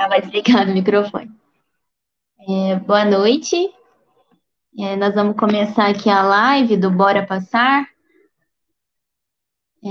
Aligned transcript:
Estava 0.00 0.18
desligado 0.18 0.70
o 0.70 0.72
microfone. 0.72 1.30
É, 2.48 2.76
boa 2.76 3.04
noite. 3.04 3.70
É, 4.78 4.96
nós 4.96 5.14
vamos 5.14 5.36
começar 5.36 5.90
aqui 5.90 6.08
a 6.08 6.22
live 6.22 6.78
do 6.78 6.90
Bora 6.90 7.26
Passar. 7.26 7.86
É, 9.84 9.88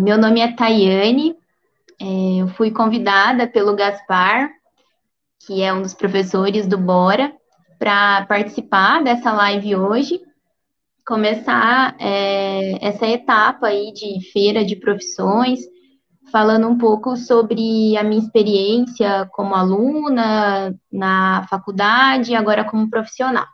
meu 0.00 0.18
nome 0.18 0.40
é 0.40 0.52
Tayane. 0.52 1.36
É, 2.00 2.42
eu 2.42 2.48
fui 2.48 2.72
convidada 2.72 3.46
pelo 3.46 3.76
Gaspar, 3.76 4.50
que 5.46 5.62
é 5.62 5.72
um 5.72 5.82
dos 5.82 5.94
professores 5.94 6.66
do 6.66 6.76
Bora, 6.76 7.32
para 7.78 8.26
participar 8.26 9.04
dessa 9.04 9.30
live 9.30 9.76
hoje, 9.76 10.20
começar 11.06 11.94
é, 12.00 12.84
essa 12.84 13.06
etapa 13.06 13.68
aí 13.68 13.92
de 13.92 14.32
feira 14.32 14.64
de 14.64 14.74
profissões 14.74 15.60
falando 16.30 16.68
um 16.68 16.76
pouco 16.76 17.16
sobre 17.16 17.96
a 17.96 18.02
minha 18.02 18.20
experiência 18.20 19.28
como 19.32 19.54
aluna 19.54 20.74
na 20.92 21.46
faculdade 21.48 22.32
e 22.32 22.34
agora 22.34 22.64
como 22.64 22.90
profissional. 22.90 23.46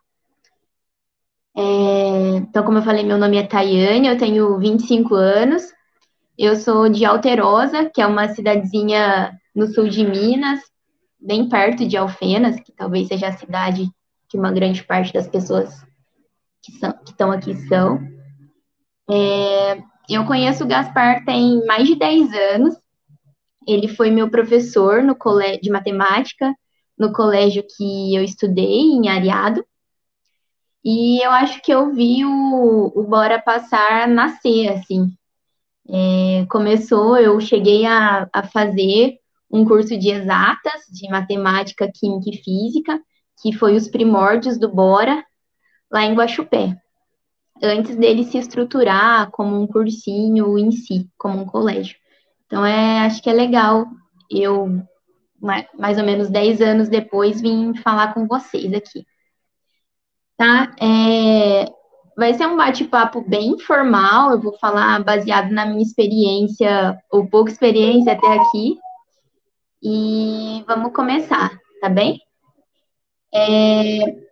É, 1.56 2.36
então, 2.36 2.64
como 2.64 2.78
eu 2.78 2.82
falei, 2.82 3.04
meu 3.04 3.18
nome 3.18 3.36
é 3.36 3.46
Tayane, 3.46 4.08
eu 4.08 4.16
tenho 4.16 4.58
25 4.58 5.14
anos, 5.14 5.64
eu 6.38 6.56
sou 6.56 6.88
de 6.88 7.04
Alterosa, 7.04 7.90
que 7.92 8.00
é 8.00 8.06
uma 8.06 8.28
cidadezinha 8.28 9.32
no 9.54 9.66
sul 9.66 9.88
de 9.88 10.04
Minas, 10.06 10.60
bem 11.20 11.48
perto 11.48 11.86
de 11.86 11.96
Alfenas, 11.96 12.58
que 12.60 12.72
talvez 12.72 13.08
seja 13.08 13.28
a 13.28 13.36
cidade 13.36 13.90
que 14.28 14.38
uma 14.38 14.52
grande 14.52 14.82
parte 14.84 15.12
das 15.12 15.28
pessoas 15.28 15.84
que, 16.62 16.72
estão 16.72 17.32
aqui 17.32 17.54
são. 17.68 18.00
É, 19.10 19.82
eu 20.14 20.26
conheço 20.26 20.64
o 20.64 20.66
Gaspar 20.66 21.24
tem 21.24 21.64
mais 21.66 21.86
de 21.86 21.94
10 21.94 22.32
anos. 22.54 22.74
Ele 23.66 23.86
foi 23.86 24.10
meu 24.10 24.28
professor 24.28 25.02
no 25.02 25.14
colégio 25.14 25.60
de 25.62 25.70
matemática, 25.70 26.52
no 26.98 27.12
colégio 27.12 27.64
que 27.76 28.14
eu 28.14 28.22
estudei, 28.22 28.80
em 28.80 29.08
Ariado. 29.08 29.64
E 30.84 31.24
eu 31.24 31.30
acho 31.30 31.62
que 31.62 31.72
eu 31.72 31.92
vi 31.94 32.24
o, 32.24 32.92
o 32.94 33.04
Bora 33.04 33.40
Passar 33.40 34.08
nascer, 34.08 34.68
assim. 34.68 35.12
É, 35.88 36.46
começou, 36.50 37.16
eu 37.16 37.38
cheguei 37.40 37.86
a, 37.86 38.28
a 38.32 38.42
fazer 38.42 39.18
um 39.50 39.64
curso 39.64 39.96
de 39.98 40.10
exatas, 40.10 40.82
de 40.90 41.08
matemática, 41.08 41.90
química 41.92 42.30
e 42.30 42.36
física, 42.36 43.00
que 43.42 43.52
foi 43.52 43.76
os 43.76 43.88
primórdios 43.88 44.58
do 44.58 44.68
Bora, 44.68 45.24
lá 45.90 46.04
em 46.04 46.14
Guaxupé 46.14 46.76
antes 47.62 47.96
dele 47.96 48.24
se 48.24 48.38
estruturar 48.38 49.30
como 49.30 49.60
um 49.60 49.66
cursinho 49.66 50.58
em 50.58 50.70
si, 50.70 51.08
como 51.18 51.42
um 51.42 51.46
colégio. 51.46 51.96
Então, 52.46 52.64
é, 52.64 53.00
acho 53.00 53.22
que 53.22 53.30
é 53.30 53.32
legal 53.32 53.86
eu, 54.30 54.82
mais 55.40 55.98
ou 55.98 56.04
menos 56.04 56.30
10 56.30 56.60
anos 56.60 56.88
depois, 56.88 57.40
vim 57.40 57.74
falar 57.74 58.14
com 58.14 58.26
vocês 58.26 58.72
aqui. 58.72 59.04
Tá? 60.36 60.74
É, 60.80 61.70
vai 62.16 62.34
ser 62.34 62.46
um 62.46 62.56
bate-papo 62.56 63.22
bem 63.22 63.50
informal, 63.50 64.32
eu 64.32 64.40
vou 64.40 64.56
falar 64.58 65.02
baseado 65.04 65.50
na 65.50 65.66
minha 65.66 65.82
experiência, 65.82 66.98
ou 67.10 67.26
pouca 67.26 67.50
experiência 67.50 68.12
até 68.12 68.26
aqui, 68.26 68.78
e 69.82 70.64
vamos 70.66 70.92
começar, 70.92 71.50
tá 71.80 71.88
bem? 71.88 72.20
É, 73.32 74.29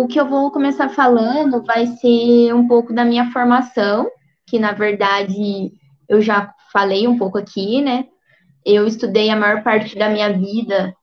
o 0.00 0.06
que 0.06 0.18
eu 0.18 0.26
vou 0.28 0.50
começar 0.50 0.88
falando 0.88 1.62
vai 1.64 1.86
ser 1.86 2.54
um 2.54 2.66
pouco 2.66 2.94
da 2.94 3.04
minha 3.04 3.30
formação, 3.30 4.10
que 4.46 4.58
na 4.58 4.72
verdade 4.72 5.72
eu 6.08 6.20
já 6.20 6.52
falei 6.72 7.06
um 7.06 7.18
pouco 7.18 7.38
aqui, 7.38 7.82
né? 7.82 8.06
Eu 8.64 8.86
estudei 8.86 9.28
a 9.28 9.36
maior 9.36 9.62
parte 9.62 9.98
da 9.98 10.08
minha 10.08 10.32
vida, 10.32 10.94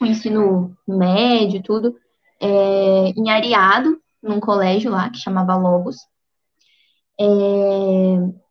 o 0.00 0.06
ensino 0.06 0.76
médio, 0.86 1.62
tudo, 1.62 1.94
é, 2.40 3.12
em 3.16 3.30
Ariado, 3.30 3.98
num 4.22 4.40
colégio 4.40 4.90
lá 4.90 5.10
que 5.10 5.18
chamava 5.18 5.56
Logos. 5.56 5.96
É, 7.20 7.24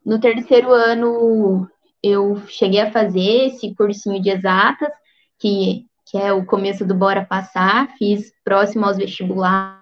no 0.06 0.20
terceiro 0.20 0.72
ano, 0.72 1.68
eu 2.02 2.38
cheguei 2.48 2.82
a 2.82 2.92
fazer 2.92 3.48
esse 3.48 3.74
cursinho 3.76 4.22
de 4.22 4.30
exatas, 4.30 4.92
que 5.40 5.86
que 6.14 6.18
é 6.20 6.32
o 6.32 6.46
começo 6.46 6.86
do 6.86 6.94
Bora 6.94 7.26
Passar, 7.26 7.92
fiz 7.98 8.32
próximo 8.44 8.86
aos 8.86 8.98
vestibulares, 8.98 9.82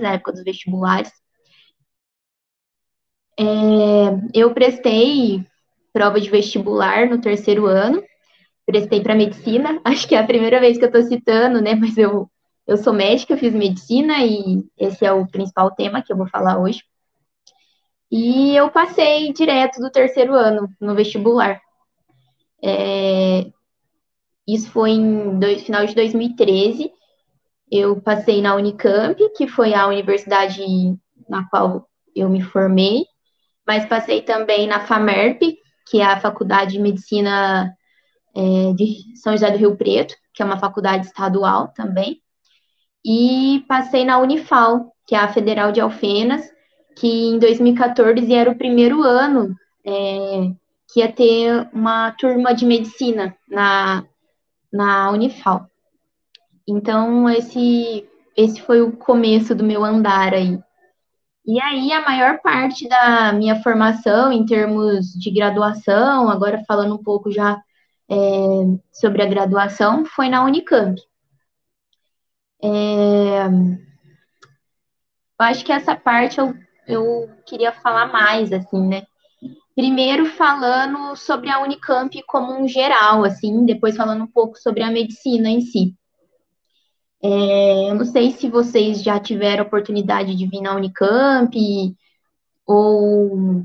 na 0.00 0.14
época 0.14 0.32
dos 0.32 0.42
vestibulares. 0.42 1.12
É, 3.38 3.44
eu 4.34 4.52
prestei 4.52 5.46
prova 5.92 6.20
de 6.20 6.28
vestibular 6.28 7.08
no 7.08 7.20
terceiro 7.20 7.66
ano, 7.66 8.02
prestei 8.66 9.00
para 9.00 9.14
medicina, 9.14 9.80
acho 9.86 10.08
que 10.08 10.16
é 10.16 10.18
a 10.18 10.26
primeira 10.26 10.58
vez 10.58 10.76
que 10.76 10.82
eu 10.82 10.88
estou 10.88 11.04
citando, 11.04 11.60
né? 11.60 11.76
Mas 11.76 11.96
eu, 11.96 12.28
eu 12.66 12.76
sou 12.76 12.92
médica, 12.92 13.34
eu 13.34 13.38
fiz 13.38 13.54
medicina 13.54 14.24
e 14.26 14.64
esse 14.76 15.06
é 15.06 15.12
o 15.12 15.28
principal 15.28 15.70
tema 15.76 16.02
que 16.02 16.12
eu 16.12 16.16
vou 16.16 16.28
falar 16.28 16.58
hoje. 16.58 16.82
E 18.10 18.56
eu 18.56 18.68
passei 18.68 19.32
direto 19.32 19.80
do 19.80 19.92
terceiro 19.92 20.34
ano 20.34 20.68
no 20.80 20.96
vestibular. 20.96 21.60
É, 22.60 23.46
isso 24.48 24.70
foi 24.70 24.92
em 24.92 25.38
dois, 25.38 25.62
final 25.62 25.84
de 25.84 25.94
2013. 25.94 26.90
Eu 27.70 28.00
passei 28.00 28.40
na 28.40 28.54
Unicamp, 28.54 29.14
que 29.36 29.46
foi 29.46 29.74
a 29.74 29.86
universidade 29.86 30.64
na 31.28 31.46
qual 31.50 31.86
eu 32.16 32.30
me 32.30 32.40
formei, 32.42 33.04
mas 33.66 33.84
passei 33.84 34.22
também 34.22 34.66
na 34.66 34.80
FAMERP, 34.80 35.58
que 35.90 36.00
é 36.00 36.04
a 36.04 36.18
Faculdade 36.18 36.72
de 36.72 36.80
Medicina 36.80 37.70
é, 38.34 38.72
de 38.72 39.16
São 39.22 39.34
José 39.34 39.50
do 39.50 39.58
Rio 39.58 39.76
Preto, 39.76 40.14
que 40.32 40.42
é 40.42 40.46
uma 40.46 40.58
faculdade 40.58 41.06
estadual 41.06 41.68
também. 41.68 42.22
E 43.04 43.64
passei 43.68 44.06
na 44.06 44.18
Unifal, 44.18 44.94
que 45.06 45.14
é 45.14 45.18
a 45.18 45.32
Federal 45.32 45.72
de 45.72 45.80
Alfenas, 45.80 46.48
que 46.96 47.06
em 47.06 47.38
2014 47.38 48.32
era 48.32 48.50
o 48.50 48.56
primeiro 48.56 49.02
ano 49.02 49.54
é, 49.86 50.50
que 50.90 51.00
ia 51.00 51.12
ter 51.12 51.68
uma 51.72 52.12
turma 52.12 52.54
de 52.54 52.64
medicina 52.64 53.36
na, 53.48 54.04
na 54.72 55.10
Unifal. 55.10 55.66
Então, 56.66 57.28
esse, 57.30 58.08
esse 58.36 58.60
foi 58.62 58.82
o 58.82 58.96
começo 58.96 59.54
do 59.54 59.64
meu 59.64 59.84
andar 59.84 60.34
aí. 60.34 60.58
E 61.46 61.60
aí, 61.62 61.92
a 61.92 62.02
maior 62.02 62.40
parte 62.42 62.86
da 62.86 63.32
minha 63.32 63.62
formação 63.62 64.30
em 64.30 64.44
termos 64.44 65.12
de 65.14 65.30
graduação, 65.30 66.28
agora 66.28 66.62
falando 66.68 66.94
um 66.94 67.02
pouco 67.02 67.30
já 67.30 67.58
é, 68.10 68.16
sobre 68.92 69.22
a 69.22 69.26
graduação, 69.26 70.04
foi 70.04 70.28
na 70.28 70.44
Unicamp. 70.44 71.00
É, 72.62 73.46
eu 75.40 75.46
acho 75.46 75.64
que 75.64 75.72
essa 75.72 75.96
parte 75.96 76.38
eu, 76.38 76.54
eu 76.86 77.30
queria 77.46 77.72
falar 77.72 78.12
mais, 78.12 78.52
assim, 78.52 78.86
né? 78.86 79.04
Primeiro 79.78 80.26
falando 80.26 81.14
sobre 81.14 81.48
a 81.50 81.62
Unicamp 81.62 82.20
como 82.26 82.52
um 82.52 82.66
geral, 82.66 83.22
assim, 83.22 83.64
depois 83.64 83.96
falando 83.96 84.24
um 84.24 84.26
pouco 84.26 84.58
sobre 84.58 84.82
a 84.82 84.90
medicina 84.90 85.48
em 85.48 85.60
si. 85.60 85.94
É, 87.22 87.88
eu 87.88 87.94
não 87.94 88.04
sei 88.04 88.32
se 88.32 88.48
vocês 88.48 89.00
já 89.00 89.20
tiveram 89.20 89.62
oportunidade 89.62 90.34
de 90.34 90.48
vir 90.48 90.62
na 90.62 90.74
Unicamp 90.74 91.56
ou, 92.66 93.62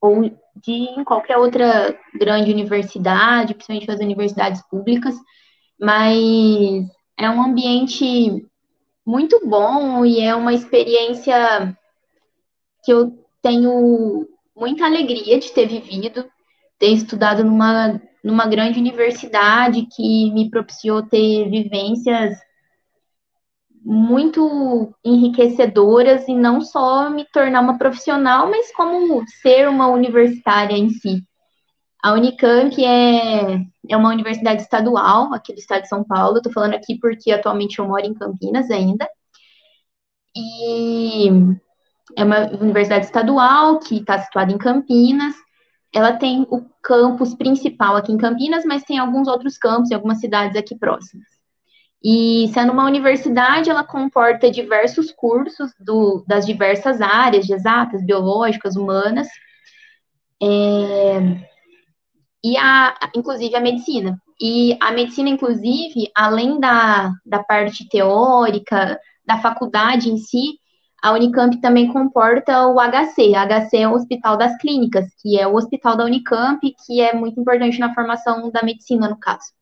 ou 0.00 0.22
de 0.22 0.72
em 0.72 1.02
qualquer 1.02 1.36
outra 1.36 1.98
grande 2.14 2.52
universidade, 2.52 3.54
principalmente 3.54 3.90
as 3.90 3.98
universidades 3.98 4.62
públicas, 4.68 5.16
mas 5.76 6.16
é 7.18 7.28
um 7.28 7.42
ambiente 7.42 8.46
muito 9.04 9.44
bom 9.44 10.06
e 10.06 10.20
é 10.20 10.32
uma 10.32 10.54
experiência 10.54 11.76
que 12.84 12.92
eu 12.92 13.18
tenho 13.42 14.28
muita 14.56 14.86
alegria 14.86 15.38
de 15.38 15.52
ter 15.52 15.66
vivido, 15.66 16.24
ter 16.78 16.88
estudado 16.88 17.44
numa, 17.44 18.00
numa 18.22 18.46
grande 18.46 18.78
universidade 18.78 19.86
que 19.94 20.30
me 20.32 20.50
propiciou 20.50 21.02
ter 21.02 21.48
vivências 21.50 22.36
muito 23.84 24.94
enriquecedoras 25.04 26.26
e 26.26 26.34
não 26.34 26.62
só 26.62 27.10
me 27.10 27.24
tornar 27.26 27.60
uma 27.60 27.76
profissional, 27.76 28.48
mas 28.48 28.72
como 28.74 29.22
ser 29.42 29.68
uma 29.68 29.88
universitária 29.88 30.74
em 30.74 30.88
si. 30.88 31.22
A 32.02 32.12
Unicamp 32.12 32.82
é, 32.82 33.64
é 33.88 33.96
uma 33.96 34.10
universidade 34.10 34.62
estadual 34.62 35.32
aqui 35.34 35.52
do 35.52 35.58
estado 35.58 35.82
de 35.82 35.88
São 35.88 36.04
Paulo. 36.04 36.38
Estou 36.38 36.52
falando 36.52 36.74
aqui 36.74 36.98
porque 36.98 37.30
atualmente 37.30 37.78
eu 37.78 37.86
moro 37.86 38.04
em 38.04 38.14
Campinas 38.14 38.70
ainda. 38.70 39.08
E 40.36 41.30
é 42.16 42.24
uma 42.24 42.46
universidade 42.60 43.06
estadual 43.06 43.78
que 43.78 43.98
está 43.98 44.18
situada 44.18 44.52
em 44.52 44.58
Campinas. 44.58 45.34
Ela 45.92 46.12
tem 46.12 46.46
o 46.50 46.64
campus 46.82 47.34
principal 47.34 47.96
aqui 47.96 48.12
em 48.12 48.18
Campinas, 48.18 48.64
mas 48.64 48.82
tem 48.82 48.98
alguns 48.98 49.28
outros 49.28 49.56
campos 49.56 49.90
em 49.90 49.94
algumas 49.94 50.18
cidades 50.18 50.56
aqui 50.56 50.76
próximas. 50.76 51.26
E 52.02 52.50
sendo 52.52 52.72
uma 52.72 52.84
universidade, 52.84 53.70
ela 53.70 53.82
comporta 53.82 54.50
diversos 54.50 55.10
cursos 55.10 55.72
do, 55.80 56.22
das 56.28 56.44
diversas 56.44 57.00
áreas 57.00 57.46
de 57.46 57.54
exatas, 57.54 58.04
biológicas, 58.04 58.76
humanas. 58.76 59.26
É, 60.42 61.38
e 62.44 62.58
a, 62.58 62.94
inclusive 63.16 63.56
a 63.56 63.60
medicina. 63.60 64.20
E 64.38 64.76
a 64.82 64.90
medicina, 64.90 65.30
inclusive, 65.30 66.10
além 66.14 66.60
da, 66.60 67.10
da 67.24 67.42
parte 67.42 67.88
teórica, 67.88 69.00
da 69.24 69.38
faculdade 69.38 70.10
em 70.10 70.18
si, 70.18 70.58
a 71.04 71.12
Unicamp 71.12 71.60
também 71.60 71.92
comporta 71.92 72.66
o 72.66 72.80
HC. 72.80 73.34
HC 73.34 73.76
é 73.76 73.86
o 73.86 73.92
Hospital 73.92 74.38
das 74.38 74.56
Clínicas, 74.56 75.04
que 75.20 75.38
é 75.38 75.46
o 75.46 75.54
hospital 75.54 75.98
da 75.98 76.04
Unicamp, 76.06 76.58
que 76.86 76.98
é 76.98 77.12
muito 77.12 77.38
importante 77.38 77.78
na 77.78 77.92
formação 77.92 78.50
da 78.50 78.62
medicina, 78.62 79.06
no 79.06 79.18
caso. 79.18 79.52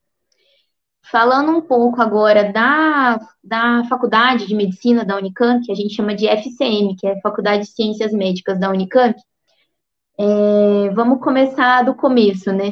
Falando 1.11 1.51
um 1.51 1.59
pouco 1.59 2.01
agora 2.01 2.49
da, 2.53 3.19
da 3.43 3.83
Faculdade 3.89 4.47
de 4.47 4.55
Medicina 4.55 5.03
da 5.03 5.17
Unicamp, 5.17 5.65
que 5.65 5.71
a 5.73 5.75
gente 5.75 5.93
chama 5.93 6.15
de 6.15 6.29
FCM, 6.29 6.95
que 6.95 7.05
é 7.05 7.19
Faculdade 7.19 7.63
de 7.63 7.71
Ciências 7.71 8.13
Médicas 8.13 8.57
da 8.57 8.69
Unicamp, 8.69 9.19
é, 10.17 10.89
vamos 10.91 11.19
começar 11.21 11.81
do 11.83 11.93
começo, 11.93 12.53
né? 12.53 12.71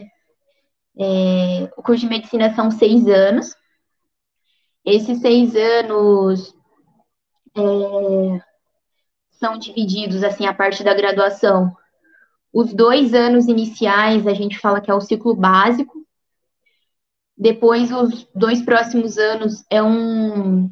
É, 0.98 1.70
o 1.76 1.84
curso 1.84 2.06
de 2.06 2.08
medicina 2.08 2.56
são 2.56 2.72
seis 2.72 3.06
anos. 3.06 3.54
Esses 4.86 5.20
seis 5.20 5.58
anos 5.58 6.56
é, 7.58 8.51
são 9.42 9.58
divididos, 9.58 10.24
assim, 10.24 10.46
a 10.46 10.54
parte 10.54 10.84
da 10.84 10.94
graduação. 10.94 11.76
Os 12.54 12.72
dois 12.74 13.16
anos 13.16 13.48
iniciais, 13.48 14.28
a 14.28 14.36
gente 14.36 14.60
fala 14.60 14.80
que 14.80 14.92
é 14.92 14.94
o 14.94 15.02
ciclo 15.02 15.36
básico. 15.36 16.06
Depois, 17.36 17.92
os 17.92 18.28
dois 18.36 18.62
próximos 18.62 19.18
anos 19.18 19.66
é 19.68 19.82
um, 19.82 20.72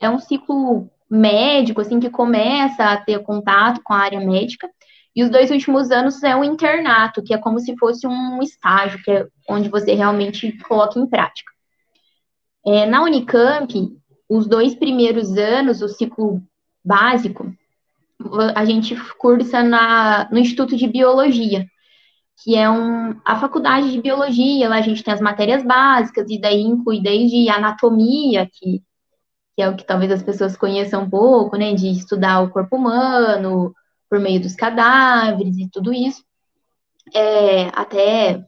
é 0.00 0.08
um 0.08 0.20
ciclo 0.20 0.88
médico, 1.10 1.80
assim, 1.80 1.98
que 1.98 2.08
começa 2.08 2.84
a 2.84 2.96
ter 2.96 3.20
contato 3.24 3.80
com 3.82 3.92
a 3.92 3.98
área 3.98 4.20
médica. 4.20 4.70
E 5.16 5.24
os 5.24 5.30
dois 5.30 5.50
últimos 5.50 5.90
anos 5.90 6.22
é 6.22 6.36
um 6.36 6.44
internato, 6.44 7.22
que 7.22 7.34
é 7.34 7.38
como 7.38 7.58
se 7.58 7.76
fosse 7.76 8.06
um 8.06 8.40
estágio, 8.40 9.02
que 9.02 9.10
é 9.10 9.26
onde 9.48 9.68
você 9.68 9.92
realmente 9.92 10.56
coloca 10.58 11.00
em 11.00 11.06
prática. 11.06 11.50
É, 12.64 12.86
na 12.86 13.02
Unicamp, 13.02 13.72
os 14.28 14.46
dois 14.46 14.74
primeiros 14.76 15.36
anos, 15.36 15.82
o 15.82 15.88
ciclo 15.88 16.40
básico, 16.84 17.52
a 18.54 18.64
gente 18.64 18.96
cursa 19.18 19.62
na, 19.62 20.28
no 20.30 20.38
Instituto 20.38 20.76
de 20.76 20.86
Biologia, 20.86 21.66
que 22.42 22.56
é 22.56 22.68
um, 22.68 23.18
a 23.24 23.38
faculdade 23.38 23.92
de 23.92 24.00
biologia, 24.00 24.68
lá 24.68 24.76
a 24.76 24.82
gente 24.82 25.02
tem 25.02 25.14
as 25.14 25.20
matérias 25.20 25.62
básicas, 25.64 26.28
e 26.30 26.40
daí 26.40 26.62
inclui 26.62 27.00
desde 27.00 27.48
anatomia, 27.48 28.48
que, 28.52 28.82
que 29.54 29.62
é 29.62 29.68
o 29.68 29.76
que 29.76 29.84
talvez 29.84 30.10
as 30.10 30.22
pessoas 30.22 30.56
conheçam 30.56 31.04
um 31.04 31.10
pouco, 31.10 31.56
né, 31.56 31.74
de 31.74 31.88
estudar 31.90 32.40
o 32.40 32.50
corpo 32.50 32.76
humano, 32.76 33.74
por 34.10 34.18
meio 34.18 34.40
dos 34.40 34.54
cadáveres 34.54 35.56
e 35.58 35.68
tudo 35.70 35.92
isso, 35.92 36.24
é, 37.12 37.68
até 37.74 38.44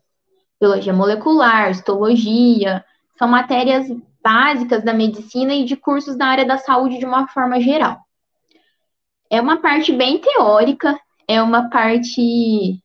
biologia 0.61 0.93
molecular, 0.93 1.71
histologia, 1.71 2.85
são 3.19 3.29
matérias 3.29 3.87
básicas 4.23 4.83
da 4.85 4.93
medicina 4.93 5.55
e 5.55 5.65
de 5.65 5.77
cursos 5.77 6.17
da 6.17 6.27
área 6.27 6.45
da 6.45 6.59
saúde 6.59 6.99
de 6.99 7.05
uma 7.05 7.29
forma 7.29 7.61
geral. 7.61 8.06
É 9.31 9.41
uma 9.41 9.61
parte 9.61 9.93
bem 9.93 10.19
teórica, 10.19 10.99
é 11.29 11.43
uma 11.43 11.69
parte. 11.69 12.81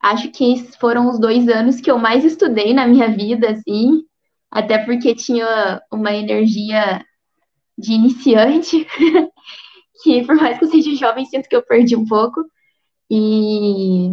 Acho 0.00 0.30
que 0.30 0.64
foram 0.80 1.10
os 1.10 1.18
dois 1.18 1.48
anos 1.48 1.80
que 1.80 1.90
eu 1.90 1.98
mais 1.98 2.24
estudei 2.24 2.72
na 2.72 2.86
minha 2.86 3.08
vida, 3.08 3.50
assim, 3.50 4.02
até 4.50 4.78
porque 4.78 5.14
tinha 5.14 5.80
uma 5.92 6.12
energia 6.12 7.04
de 7.76 7.92
iniciante 7.92 8.86
que 10.02 10.24
por 10.24 10.36
mais 10.36 10.58
que 10.58 10.64
eu 10.64 10.68
seja 10.68 10.94
jovem, 10.94 11.26
sinto 11.26 11.48
que 11.48 11.56
eu 11.56 11.62
perdi 11.62 11.96
um 11.96 12.06
pouco. 12.06 12.44
E, 13.10 14.10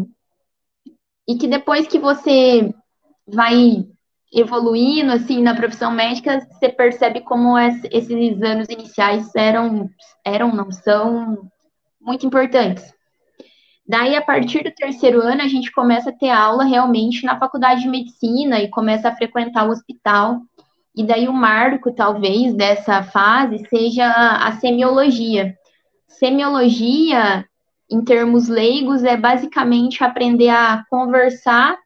e 1.27 1.37
que 1.37 1.47
depois 1.47 1.87
que 1.87 1.99
você 1.99 2.73
vai 3.27 3.87
evoluindo 4.39 5.11
assim 5.11 5.41
na 5.41 5.55
profissão 5.55 5.91
médica, 5.91 6.39
você 6.39 6.69
percebe 6.69 7.21
como 7.21 7.57
esses 7.57 8.41
anos 8.41 8.67
iniciais 8.69 9.33
eram, 9.35 9.89
eram 10.23 10.53
não 10.55 10.71
são 10.71 11.49
muito 11.99 12.25
importantes. 12.25 12.93
Daí, 13.87 14.15
a 14.15 14.21
partir 14.21 14.63
do 14.63 14.71
terceiro 14.71 15.21
ano, 15.21 15.41
a 15.41 15.47
gente 15.47 15.71
começa 15.71 16.09
a 16.09 16.13
ter 16.13 16.29
aula 16.29 16.65
realmente 16.65 17.25
na 17.25 17.39
faculdade 17.39 17.81
de 17.81 17.87
medicina 17.87 18.59
e 18.59 18.69
começa 18.69 19.07
a 19.07 19.15
frequentar 19.15 19.65
o 19.65 19.71
hospital. 19.71 20.41
E 20.93 21.03
daí, 21.05 21.27
o 21.27 21.33
marco, 21.33 21.93
talvez, 21.93 22.53
dessa 22.53 23.01
fase 23.01 23.65
seja 23.69 24.05
a 24.11 24.51
semiologia, 24.53 25.55
Semiologia, 26.07 27.45
em 27.89 28.03
termos 28.03 28.47
leigos, 28.47 29.03
é 29.03 29.15
basicamente 29.15 30.03
aprender 30.03 30.49
a 30.49 30.83
conversar 30.89 31.77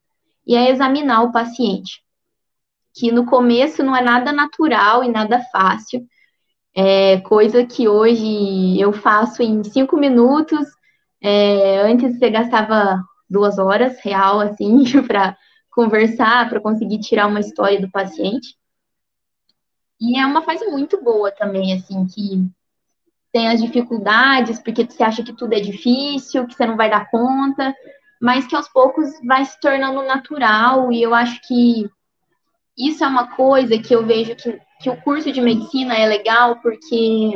e 0.48 0.56
a 0.56 0.70
examinar 0.70 1.24
o 1.24 1.32
paciente. 1.32 2.02
Que 2.94 3.12
no 3.12 3.26
começo 3.26 3.84
não 3.84 3.96
é 3.96 4.02
nada 4.02 4.32
natural 4.32 5.04
e 5.04 5.10
nada 5.10 5.42
fácil. 5.52 6.06
É 6.76 7.20
coisa 7.22 7.66
que 7.66 7.88
hoje 7.88 8.80
eu 8.80 8.94
faço 8.94 9.42
em 9.44 9.64
cinco 9.64 9.98
minutos. 9.98 10.68
É, 11.22 11.82
antes 11.82 12.18
você 12.18 12.30
gastava 12.30 13.02
duas 13.30 13.58
horas 13.58 14.00
real, 14.04 14.40
assim, 14.40 14.84
para 15.08 15.38
conversar, 15.70 16.50
para 16.50 16.60
conseguir 16.60 17.00
tirar 17.00 17.28
uma 17.28 17.40
história 17.40 17.80
do 17.80 17.90
paciente. 17.90 18.56
E 20.00 20.20
é 20.20 20.26
uma 20.26 20.42
fase 20.42 20.66
muito 20.66 21.02
boa 21.02 21.32
também, 21.32 21.74
assim, 21.74 22.06
que 22.08 22.50
tem 23.32 23.48
as 23.48 23.62
dificuldades, 23.62 24.60
porque 24.60 24.86
você 24.86 25.04
acha 25.04 25.24
que 25.24 25.34
tudo 25.34 25.54
é 25.54 25.60
difícil, 25.60 26.46
que 26.48 26.56
você 26.56 26.66
não 26.66 26.76
vai 26.76 26.90
dar 26.90 27.10
conta, 27.10 27.74
mas 28.22 28.46
que 28.46 28.56
aos 28.56 28.68
poucos 28.68 29.10
vai 29.26 29.46
se 29.46 29.60
tornando 29.60 30.02
natural, 30.04 30.92
e 30.92 31.02
eu 31.02 31.14
acho 31.14 31.40
que 31.48 31.90
isso 32.78 33.04
é 33.04 33.08
uma 33.08 33.36
coisa 33.36 33.78
que 33.78 33.94
eu 33.94 34.06
vejo 34.06 34.36
que, 34.36 34.60
que 34.82 34.90
o 34.90 35.02
curso 35.02 35.32
de 35.32 35.42
medicina 35.42 35.96
é 35.96 36.06
legal, 36.06 36.60
porque 36.62 37.34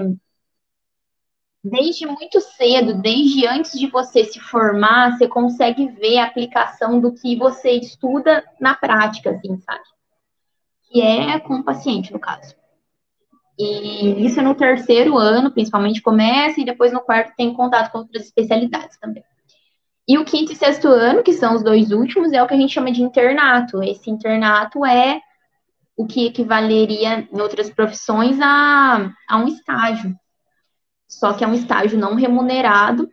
desde 1.64 2.06
muito 2.06 2.40
cedo, 2.40 3.02
desde 3.02 3.48
antes 3.48 3.78
de 3.80 3.88
você 3.88 4.24
se 4.24 4.40
formar, 4.40 5.18
você 5.18 5.28
consegue 5.28 5.88
ver 5.88 6.20
a 6.20 6.26
aplicação 6.26 7.00
do 7.00 7.12
que 7.12 7.36
você 7.36 7.72
estuda 7.72 8.44
na 8.60 8.76
prática, 8.76 9.32
assim, 9.32 9.58
sabe? 9.60 9.84
Que 10.84 11.02
é 11.02 11.40
com 11.40 11.56
o 11.56 11.64
paciente, 11.64 12.14
no 12.14 12.20
caso. 12.20 12.56
E 13.58 14.26
isso 14.26 14.40
é 14.40 14.44
no 14.44 14.54
terceiro 14.54 15.18
ano, 15.18 15.52
principalmente 15.52 16.02
começa, 16.02 16.62
e 16.62 16.66
depois 16.66 16.94
no 16.94 17.02
quarto 17.02 17.36
tem 17.36 17.54
contato 17.54 17.92
com 17.92 18.00
outras 18.00 18.26
especialidades 18.26 18.98
também. 19.00 19.24
E 20.08 20.18
o 20.18 20.26
quinto 20.26 20.52
e 20.52 20.56
sexto 20.56 20.88
ano, 20.88 21.24
que 21.24 21.34
são 21.34 21.56
os 21.56 21.64
dois 21.64 21.92
últimos, 21.92 22.32
é 22.32 22.42
o 22.42 22.48
que 22.48 22.54
a 22.54 22.58
gente 22.58 22.74
chama 22.74 22.92
de 22.92 23.02
internato. 23.02 23.82
Esse 23.82 24.10
internato 24.10 24.86
é 24.86 25.20
o 25.98 26.06
que 26.06 26.28
equivaleria 26.28 27.28
em 27.32 27.42
outras 27.42 27.70
profissões 27.70 28.40
a, 28.40 29.12
a 29.28 29.38
um 29.38 29.48
estágio. 29.48 30.16
Só 31.08 31.34
que 31.34 31.44
é 31.44 31.48
um 31.48 31.54
estágio 31.54 31.98
não 31.98 32.16
remunerado, 32.16 33.10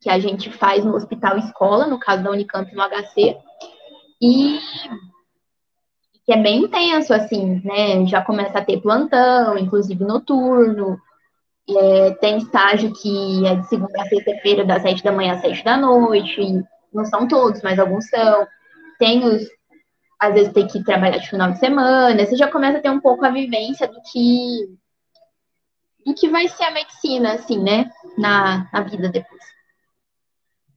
que 0.00 0.10
a 0.10 0.18
gente 0.18 0.50
faz 0.50 0.84
no 0.84 0.94
hospital 0.94 1.38
escola, 1.38 1.86
no 1.86 1.98
caso 1.98 2.22
da 2.22 2.30
Unicamp 2.30 2.74
no 2.74 2.82
HC. 2.82 3.38
E 4.20 4.58
que 6.26 6.32
é 6.32 6.42
bem 6.42 6.64
intenso, 6.64 7.14
assim, 7.14 7.62
né? 7.64 8.04
Já 8.06 8.20
começa 8.20 8.58
a 8.58 8.64
ter 8.64 8.80
plantão, 8.80 9.56
inclusive 9.56 10.02
noturno. 10.04 11.00
É, 11.68 12.10
tem 12.20 12.38
estágio 12.38 12.92
que 12.92 13.44
é 13.44 13.56
de 13.56 13.68
segunda 13.68 14.00
a 14.00 14.08
sexta-feira, 14.08 14.64
das 14.64 14.82
sete 14.82 15.02
da 15.02 15.10
manhã 15.10 15.34
às 15.34 15.40
sete 15.40 15.64
da 15.64 15.76
noite. 15.76 16.40
Não 16.92 17.04
são 17.04 17.26
todos, 17.26 17.60
mas 17.62 17.78
alguns 17.78 18.08
são. 18.08 18.46
Tem 18.98 19.24
os. 19.24 19.42
Às 20.18 20.32
vezes 20.32 20.52
tem 20.52 20.66
que 20.66 20.82
trabalhar 20.84 21.18
de 21.18 21.28
final 21.28 21.52
de 21.52 21.58
semana. 21.58 22.24
Você 22.24 22.36
já 22.36 22.50
começa 22.50 22.78
a 22.78 22.80
ter 22.80 22.90
um 22.90 23.00
pouco 23.00 23.24
a 23.24 23.30
vivência 23.30 23.88
do 23.88 24.00
que. 24.10 24.76
do 26.06 26.14
que 26.14 26.28
vai 26.28 26.48
ser 26.48 26.64
a 26.64 26.70
medicina, 26.70 27.34
assim, 27.34 27.62
né? 27.62 27.90
Na, 28.16 28.68
na 28.72 28.80
vida 28.82 29.08
depois. 29.08 29.42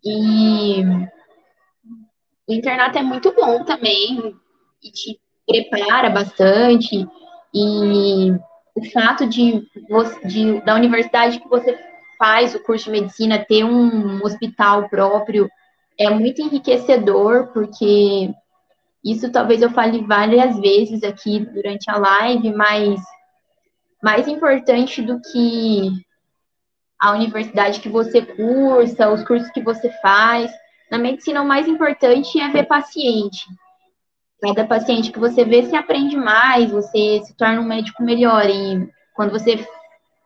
E. 0.04 0.84
O 2.48 2.54
internato 2.54 2.98
é 2.98 3.04
muito 3.04 3.32
bom 3.34 3.64
também. 3.64 4.36
E 4.84 4.92
te 4.92 5.20
prepara 5.46 6.10
bastante 6.10 7.08
e 7.54 8.32
o 8.76 8.84
fato 8.92 9.28
de, 9.28 9.64
de, 10.26 10.62
da 10.62 10.76
universidade 10.76 11.40
que 11.40 11.48
você 11.48 11.78
faz 12.18 12.54
o 12.54 12.64
curso 12.64 12.86
de 12.86 12.92
medicina 12.92 13.46
ter 13.48 13.64
um 13.64 14.24
hospital 14.24 14.90
próprio 14.90 15.50
é 15.98 16.10
muito 16.10 16.42
enriquecedor, 16.42 17.48
porque 17.54 18.34
isso 19.04 19.32
talvez 19.32 19.62
eu 19.62 19.70
fale 19.72 20.06
várias 20.06 20.60
vezes 20.60 21.04
aqui 21.04 21.40
durante 21.40 21.90
a 21.90 21.98
live, 21.98 22.54
mas 22.54 23.02
mais 24.02 24.28
importante 24.28 25.02
do 25.02 25.20
que 25.20 25.90
a 27.00 27.12
universidade 27.12 27.80
que 27.80 27.90
você 27.90 28.22
cursa, 28.22 29.10
os 29.10 29.24
cursos 29.24 29.50
que 29.52 29.62
você 29.62 29.90
faz, 30.02 30.52
na 30.92 30.98
medicina 30.98 31.42
o 31.42 31.48
mais 31.48 31.68
importante 31.68 32.40
é 32.40 32.50
ver 32.50 32.66
paciente. 32.66 33.46
Cada 34.42 34.66
paciente 34.66 35.12
que 35.12 35.20
você 35.20 35.44
vê, 35.44 35.64
se 35.64 35.76
aprende 35.76 36.16
mais, 36.16 36.72
você 36.72 37.22
se 37.24 37.36
torna 37.36 37.60
um 37.60 37.68
médico 37.68 38.04
melhor. 38.04 38.50
E 38.50 38.90
quando 39.14 39.32
você 39.32 39.60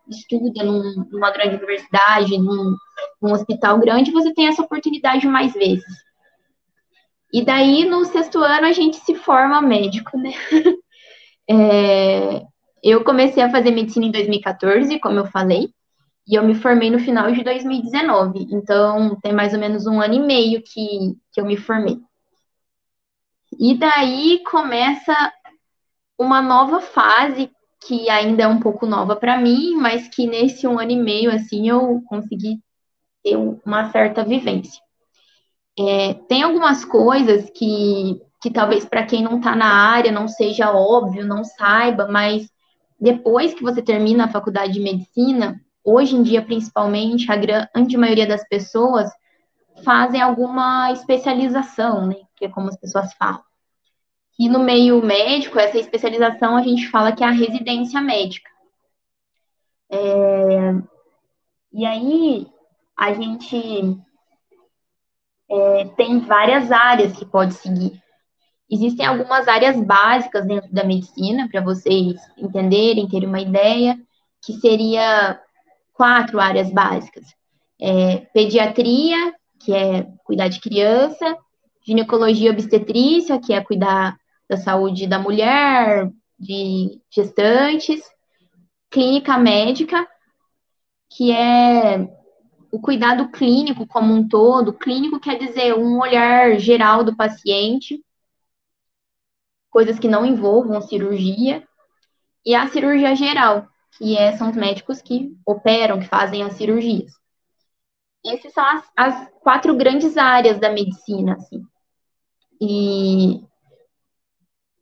estuda 0.08 0.64
num, 0.64 1.06
numa 1.12 1.32
grande 1.32 1.56
universidade, 1.56 2.38
num, 2.38 2.76
num 3.22 3.32
hospital 3.32 3.80
grande, 3.80 4.12
você 4.12 4.34
tem 4.34 4.48
essa 4.48 4.62
oportunidade 4.62 5.28
mais 5.28 5.54
vezes. 5.54 6.04
E 7.32 7.44
daí, 7.44 7.86
no 7.86 8.06
sexto 8.06 8.38
ano, 8.40 8.68
a 8.68 8.72
gente 8.72 8.98
se 8.98 9.16
forma 9.16 9.62
médico, 9.62 10.18
né? 10.18 10.32
É, 11.46 12.42
eu 12.82 13.04
comecei 13.04 13.44
a 13.44 13.50
fazer 13.50 13.72
medicina 13.72 14.06
em 14.06 14.12
2014, 14.12 14.98
como 15.00 15.20
eu 15.20 15.26
falei, 15.26 15.68
e 16.26 16.36
eu 16.36 16.44
me 16.44 16.56
formei 16.56 16.90
no 16.90 17.00
final 17.00 17.30
de 17.34 17.44
2019. 17.44 18.48
Então, 18.50 19.20
tem 19.22 19.34
mais 19.34 19.54
ou 19.54 19.60
menos 19.60 19.86
um 19.86 20.00
ano 20.00 20.14
e 20.14 20.20
meio 20.20 20.62
que, 20.62 21.18
que 21.34 21.42
eu 21.42 21.46
me 21.46 21.58
formei. 21.58 21.98
E 23.60 23.76
daí 23.78 24.42
começa 24.50 25.14
uma 26.18 26.42
nova 26.42 26.82
fase 26.82 27.52
que 27.86 28.10
ainda 28.10 28.44
é 28.44 28.48
um 28.48 28.60
pouco 28.60 28.86
nova 28.86 29.16
para 29.16 29.38
mim, 29.38 29.76
mas 29.76 30.08
que 30.08 30.26
nesse 30.26 30.66
um 30.68 30.80
ano 30.80 30.92
e 30.92 30.96
meio 30.96 31.32
assim 31.32 31.68
eu 31.68 32.02
consegui 32.08 32.60
ter 33.24 33.36
uma 33.38 33.92
certa 33.92 34.24
vivência. 34.24 34.82
É, 35.78 36.14
tem 36.28 36.44
algumas 36.44 36.86
coisas 36.86 37.50
que, 37.50 38.22
que 38.42 38.52
talvez 38.52 38.86
para 38.86 39.06
quem 39.06 39.24
não 39.24 39.38
está 39.38 39.56
na 39.56 39.74
área 39.74 40.12
não 40.12 40.28
seja 40.28 40.72
óbvio, 40.72 41.26
não 41.26 41.44
saiba, 41.44 42.08
mas 42.08 42.48
depois 43.00 43.54
que 43.54 43.64
você 43.64 43.82
termina 43.82 44.26
a 44.26 44.32
faculdade 44.32 44.74
de 44.74 44.80
medicina, 44.80 45.60
hoje 45.84 46.16
em 46.16 46.24
dia 46.24 46.42
principalmente, 46.42 47.32
a 47.32 47.36
grande 47.36 47.98
maioria 47.98 48.28
das 48.28 48.48
pessoas 48.48 49.10
fazem 49.84 50.22
alguma 50.22 50.92
especialização, 50.92 52.08
né? 52.08 52.16
Que 52.36 52.46
é 52.46 52.50
como 52.50 52.70
as 52.70 52.78
pessoas 52.78 53.14
falam. 53.14 53.44
E 54.40 54.50
no 54.50 54.60
meio 54.60 55.04
médico, 55.04 55.60
essa 55.60 55.78
especialização 55.78 56.58
a 56.58 56.64
gente 56.64 56.90
fala 56.90 57.12
que 57.12 57.24
é 57.24 57.28
a 57.28 57.32
residência 57.32 58.02
médica. 58.02 58.50
É, 59.92 60.76
e 61.72 61.86
aí 61.86 62.48
a 62.98 63.14
gente 63.14 64.00
é, 65.50 65.86
tem 65.96 66.20
várias 66.20 66.72
áreas 66.72 67.18
que 67.18 67.26
pode 67.26 67.54
seguir. 67.54 68.02
Existem 68.70 69.06
algumas 69.06 69.48
áreas 69.48 69.80
básicas 69.80 70.48
dentro 70.48 70.74
da 70.74 70.84
medicina, 70.84 71.48
para 71.48 71.62
vocês 71.62 72.20
entenderem, 72.38 73.08
terem 73.08 73.30
uma 73.30 73.40
ideia, 73.40 74.00
que 74.44 74.54
seria 74.54 75.40
quatro 75.94 76.40
áreas 76.40 76.72
básicas. 76.72 77.36
É, 77.80 78.18
pediatria, 78.34 79.36
que 79.64 79.74
é 79.74 80.04
cuidar 80.24 80.48
de 80.48 80.60
criança, 80.60 81.38
ginecologia 81.86 82.52
obstetrícia, 82.52 83.40
que 83.40 83.54
é 83.54 83.64
cuidar 83.64 84.18
da 84.50 84.58
saúde 84.58 85.08
da 85.08 85.20
mulher, 85.20 86.12
de 86.38 87.02
gestantes, 87.10 88.02
clínica 88.90 89.38
médica, 89.38 90.08
que 91.10 91.32
é 91.32 92.08
o 92.72 92.80
cuidado 92.80 93.30
clínico 93.30 93.88
como 93.88 94.14
um 94.14 94.28
todo. 94.28 94.74
Clínico 94.74 95.20
quer 95.20 95.38
dizer 95.38 95.74
um 95.76 96.00
olhar 96.00 96.60
geral 96.60 97.04
do 97.04 97.16
paciente, 97.16 98.04
coisas 99.70 99.98
que 99.98 100.08
não 100.08 100.26
envolvam 100.26 100.82
cirurgia, 100.82 101.68
e 102.46 102.54
a 102.54 102.68
cirurgia 102.68 103.16
geral, 103.16 103.68
que 103.98 104.18
é, 104.18 104.36
são 104.36 104.50
os 104.50 104.56
médicos 104.56 105.02
que 105.02 105.36
operam, 105.46 106.00
que 106.00 106.08
fazem 106.08 106.44
as 106.44 106.54
cirurgias. 106.54 107.14
Essas 108.26 108.54
são 108.54 108.64
as, 108.66 108.84
as 108.96 109.30
quatro 109.42 109.76
grandes 109.76 110.18
áreas 110.18 110.60
da 110.60 110.70
medicina, 110.70 111.34
assim. 111.34 111.62
E 112.62 113.44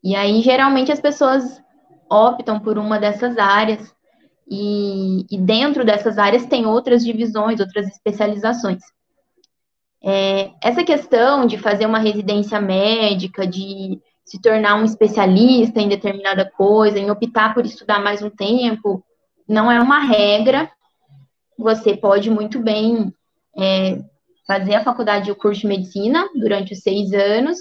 e 0.03 0.15
aí, 0.15 0.41
geralmente, 0.41 0.91
as 0.91 0.99
pessoas 0.99 1.61
optam 2.09 2.59
por 2.59 2.77
uma 2.77 2.99
dessas 2.99 3.37
áreas, 3.37 3.93
e, 4.49 5.25
e 5.31 5.37
dentro 5.37 5.85
dessas 5.85 6.17
áreas 6.17 6.45
tem 6.45 6.65
outras 6.65 7.05
divisões, 7.05 7.59
outras 7.59 7.87
especializações. 7.87 8.81
É, 10.03 10.51
essa 10.61 10.83
questão 10.83 11.45
de 11.45 11.57
fazer 11.57 11.85
uma 11.85 11.99
residência 11.99 12.59
médica, 12.59 13.45
de 13.45 14.01
se 14.25 14.41
tornar 14.41 14.75
um 14.75 14.83
especialista 14.83 15.79
em 15.79 15.87
determinada 15.87 16.49
coisa, 16.49 16.97
em 16.97 17.11
optar 17.11 17.53
por 17.53 17.65
estudar 17.65 17.99
mais 18.01 18.21
um 18.21 18.29
tempo, 18.29 19.03
não 19.47 19.71
é 19.71 19.79
uma 19.79 19.99
regra. 19.99 20.69
Você 21.57 21.95
pode 21.95 22.29
muito 22.29 22.59
bem 22.59 23.13
é, 23.57 23.99
fazer 24.47 24.75
a 24.75 24.83
faculdade 24.83 25.29
e 25.29 25.31
o 25.31 25.35
curso 25.35 25.61
de 25.61 25.67
medicina 25.67 26.27
durante 26.35 26.73
os 26.73 26.79
seis 26.79 27.13
anos 27.13 27.59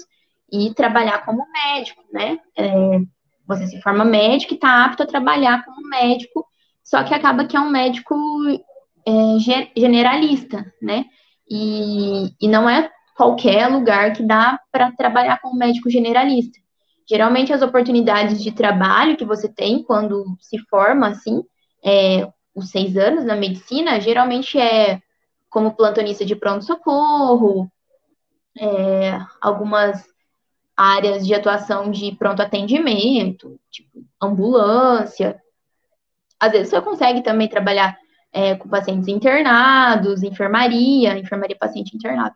e 0.51 0.73
trabalhar 0.73 1.25
como 1.25 1.45
médico, 1.51 2.03
né? 2.11 2.37
É, 2.57 2.99
você 3.47 3.67
se 3.67 3.81
forma 3.81 4.03
médico 4.03 4.53
e 4.53 4.55
está 4.55 4.85
apto 4.85 5.03
a 5.03 5.07
trabalhar 5.07 5.63
como 5.65 5.87
médico, 5.87 6.45
só 6.83 7.03
que 7.03 7.13
acaba 7.13 7.45
que 7.45 7.55
é 7.55 7.59
um 7.59 7.69
médico 7.69 8.15
é, 9.07 9.71
generalista, 9.77 10.65
né? 10.81 11.05
E, 11.49 12.33
e 12.41 12.47
não 12.47 12.69
é 12.69 12.89
qualquer 13.15 13.67
lugar 13.67 14.13
que 14.13 14.23
dá 14.23 14.59
para 14.71 14.91
trabalhar 14.91 15.39
como 15.39 15.57
médico 15.57 15.89
generalista. 15.89 16.59
Geralmente 17.09 17.51
as 17.51 17.61
oportunidades 17.61 18.41
de 18.41 18.51
trabalho 18.51 19.17
que 19.17 19.25
você 19.25 19.49
tem 19.49 19.83
quando 19.83 20.23
se 20.39 20.57
forma 20.69 21.07
assim, 21.07 21.43
é, 21.83 22.27
os 22.55 22.69
seis 22.69 22.95
anos 22.97 23.25
na 23.25 23.35
medicina, 23.35 23.99
geralmente 23.99 24.57
é 24.57 25.01
como 25.51 25.75
plantonista 25.75 26.25
de 26.25 26.35
pronto-socorro, 26.35 27.69
é, 28.57 29.19
algumas 29.39 30.03
áreas 30.75 31.27
de 31.27 31.35
atuação 31.35 31.91
de 31.91 32.13
pronto 32.13 32.41
atendimento, 32.41 33.59
tipo 33.69 34.03
ambulância. 34.19 35.39
Às 36.39 36.53
vezes 36.53 36.69
você 36.69 36.81
consegue 36.81 37.21
também 37.21 37.49
trabalhar 37.49 37.97
é, 38.31 38.55
com 38.55 38.69
pacientes 38.69 39.09
internados, 39.09 40.23
enfermaria, 40.23 41.19
enfermaria 41.19 41.57
paciente 41.59 41.95
internado. 41.95 42.33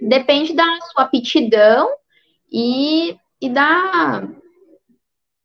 Depende 0.00 0.54
da 0.54 0.64
sua 0.92 1.02
aptidão 1.02 1.90
e, 2.50 3.18
e 3.40 3.50
da, 3.50 4.28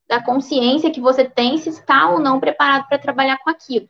da 0.08 0.22
consciência 0.22 0.92
que 0.92 1.00
você 1.00 1.24
tem 1.24 1.58
se 1.58 1.70
está 1.70 2.08
ou 2.08 2.20
não 2.20 2.38
preparado 2.38 2.86
para 2.86 2.98
trabalhar 2.98 3.36
com 3.38 3.50
aquilo. 3.50 3.88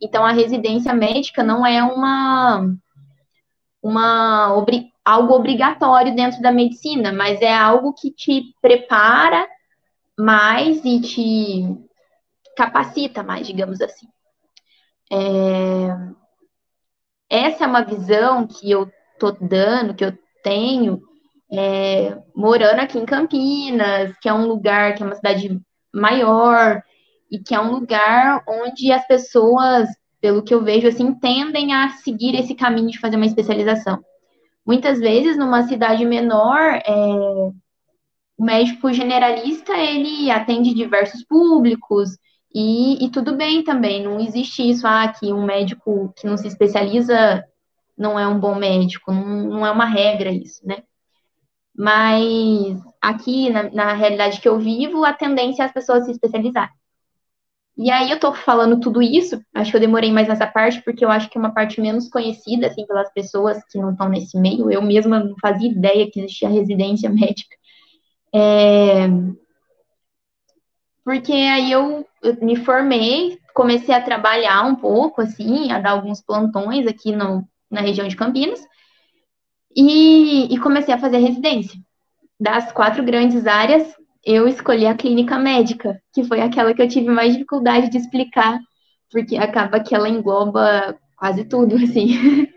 Então, 0.00 0.24
a 0.24 0.32
residência 0.32 0.92
médica 0.94 1.42
não 1.42 1.64
é 1.64 1.82
uma, 1.82 2.70
uma 3.82 4.48
algo 5.04 5.34
obrigatório 5.34 6.14
dentro 6.14 6.42
da 6.42 6.52
medicina, 6.52 7.12
mas 7.12 7.40
é 7.40 7.54
algo 7.54 7.94
que 7.94 8.10
te 8.10 8.54
prepara 8.60 9.48
mais 10.18 10.84
e 10.84 11.00
te 11.00 11.86
capacita 12.56 13.22
mais, 13.22 13.46
digamos 13.46 13.80
assim. 13.80 14.06
É... 15.12 15.88
Essa 17.28 17.64
é 17.64 17.66
uma 17.66 17.82
visão 17.82 18.46
que 18.46 18.70
eu 18.70 18.90
tô 19.18 19.30
dando, 19.32 19.94
que 19.94 20.04
eu 20.04 20.16
tenho, 20.42 21.02
é... 21.52 22.18
morando 22.34 22.80
aqui 22.80 22.98
em 22.98 23.06
Campinas, 23.06 24.16
que 24.20 24.28
é 24.28 24.32
um 24.32 24.46
lugar 24.46 24.94
que 24.94 25.02
é 25.02 25.06
uma 25.06 25.14
cidade 25.14 25.60
maior 25.92 26.82
e 27.30 27.38
que 27.38 27.54
é 27.54 27.60
um 27.60 27.72
lugar 27.72 28.42
onde 28.48 28.92
as 28.92 29.06
pessoas, 29.06 29.88
pelo 30.20 30.42
que 30.42 30.54
eu 30.54 30.62
vejo 30.62 30.88
assim, 30.88 31.14
tendem 31.14 31.72
a 31.74 31.90
seguir 31.90 32.34
esse 32.34 32.54
caminho 32.54 32.90
de 32.90 33.00
fazer 33.00 33.16
uma 33.16 33.26
especialização. 33.26 34.02
Muitas 34.64 34.98
vezes, 34.98 35.36
numa 35.36 35.62
cidade 35.64 36.04
menor, 36.04 36.60
é, 36.60 36.92
o 38.36 38.44
médico 38.44 38.92
generalista, 38.92 39.76
ele 39.76 40.30
atende 40.30 40.74
diversos 40.74 41.24
públicos, 41.24 42.10
e, 42.54 43.04
e, 43.04 43.10
tudo 43.10 43.36
bem 43.36 43.62
também, 43.62 44.02
não 44.02 44.18
existe 44.18 44.68
isso, 44.68 44.86
ah, 44.86 45.06
que 45.08 45.30
um 45.30 45.44
médico 45.44 46.12
que 46.16 46.26
não 46.26 46.38
se 46.38 46.48
especializa 46.48 47.44
não 47.96 48.18
é 48.18 48.26
um 48.26 48.40
bom 48.40 48.54
médico, 48.54 49.12
não, 49.12 49.26
não 49.26 49.66
é 49.66 49.70
uma 49.70 49.84
regra 49.84 50.30
isso, 50.30 50.66
né? 50.66 50.82
Mas 51.76 52.80
aqui, 53.00 53.50
na, 53.50 53.64
na 53.64 53.92
realidade 53.92 54.40
que 54.40 54.48
eu 54.48 54.58
vivo, 54.58 55.04
a 55.04 55.12
tendência 55.12 55.62
é 55.62 55.66
as 55.66 55.72
pessoas 55.72 56.06
se 56.06 56.12
especializarem. 56.12 56.74
E 57.76 57.90
aí 57.90 58.10
eu 58.10 58.18
tô 58.18 58.32
falando 58.32 58.80
tudo 58.80 59.02
isso, 59.02 59.38
acho 59.54 59.70
que 59.70 59.76
eu 59.76 59.80
demorei 59.80 60.10
mais 60.10 60.26
nessa 60.26 60.46
parte, 60.46 60.80
porque 60.82 61.04
eu 61.04 61.10
acho 61.10 61.28
que 61.28 61.36
é 61.36 61.40
uma 61.40 61.52
parte 61.52 61.78
menos 61.78 62.08
conhecida, 62.08 62.68
assim, 62.68 62.86
pelas 62.86 63.12
pessoas 63.12 63.62
que 63.70 63.78
não 63.78 63.90
estão 63.90 64.08
nesse 64.08 64.38
meio. 64.38 64.70
Eu 64.70 64.80
mesma 64.80 65.20
não 65.20 65.36
fazia 65.38 65.70
ideia 65.70 66.10
que 66.10 66.20
existia 66.20 66.48
residência 66.48 67.10
médica. 67.10 67.54
É... 68.34 69.08
Porque 71.04 71.32
aí 71.32 71.70
eu, 71.70 72.06
eu, 72.22 72.36
me 72.40 72.56
formei, 72.56 73.38
comecei 73.54 73.94
a 73.94 74.02
trabalhar 74.02 74.64
um 74.64 74.74
pouco, 74.74 75.20
assim, 75.20 75.70
a 75.70 75.78
dar 75.78 75.90
alguns 75.90 76.22
plantões 76.22 76.86
aqui 76.86 77.12
no, 77.12 77.46
na 77.70 77.80
região 77.82 78.08
de 78.08 78.16
Campinas, 78.16 78.60
e, 79.76 80.52
e 80.52 80.58
comecei 80.58 80.94
a 80.94 80.98
fazer 80.98 81.18
residência. 81.18 81.78
Das 82.40 82.72
quatro 82.72 83.04
grandes 83.04 83.46
áreas, 83.46 83.94
eu 84.26 84.48
escolhi 84.48 84.86
a 84.86 84.96
clínica 84.96 85.38
médica, 85.38 86.02
que 86.12 86.24
foi 86.24 86.40
aquela 86.40 86.74
que 86.74 86.82
eu 86.82 86.88
tive 86.88 87.08
mais 87.08 87.32
dificuldade 87.32 87.88
de 87.88 87.96
explicar, 87.96 88.58
porque 89.10 89.36
acaba 89.36 89.78
que 89.78 89.94
ela 89.94 90.08
engloba 90.08 90.98
quase 91.16 91.44
tudo, 91.44 91.76
assim. 91.78 92.48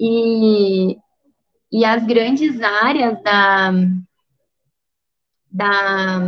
e, 0.00 0.96
e 1.70 1.84
as 1.84 2.04
grandes 2.04 2.60
áreas 2.60 3.22
da, 3.22 3.70
da, 5.48 6.18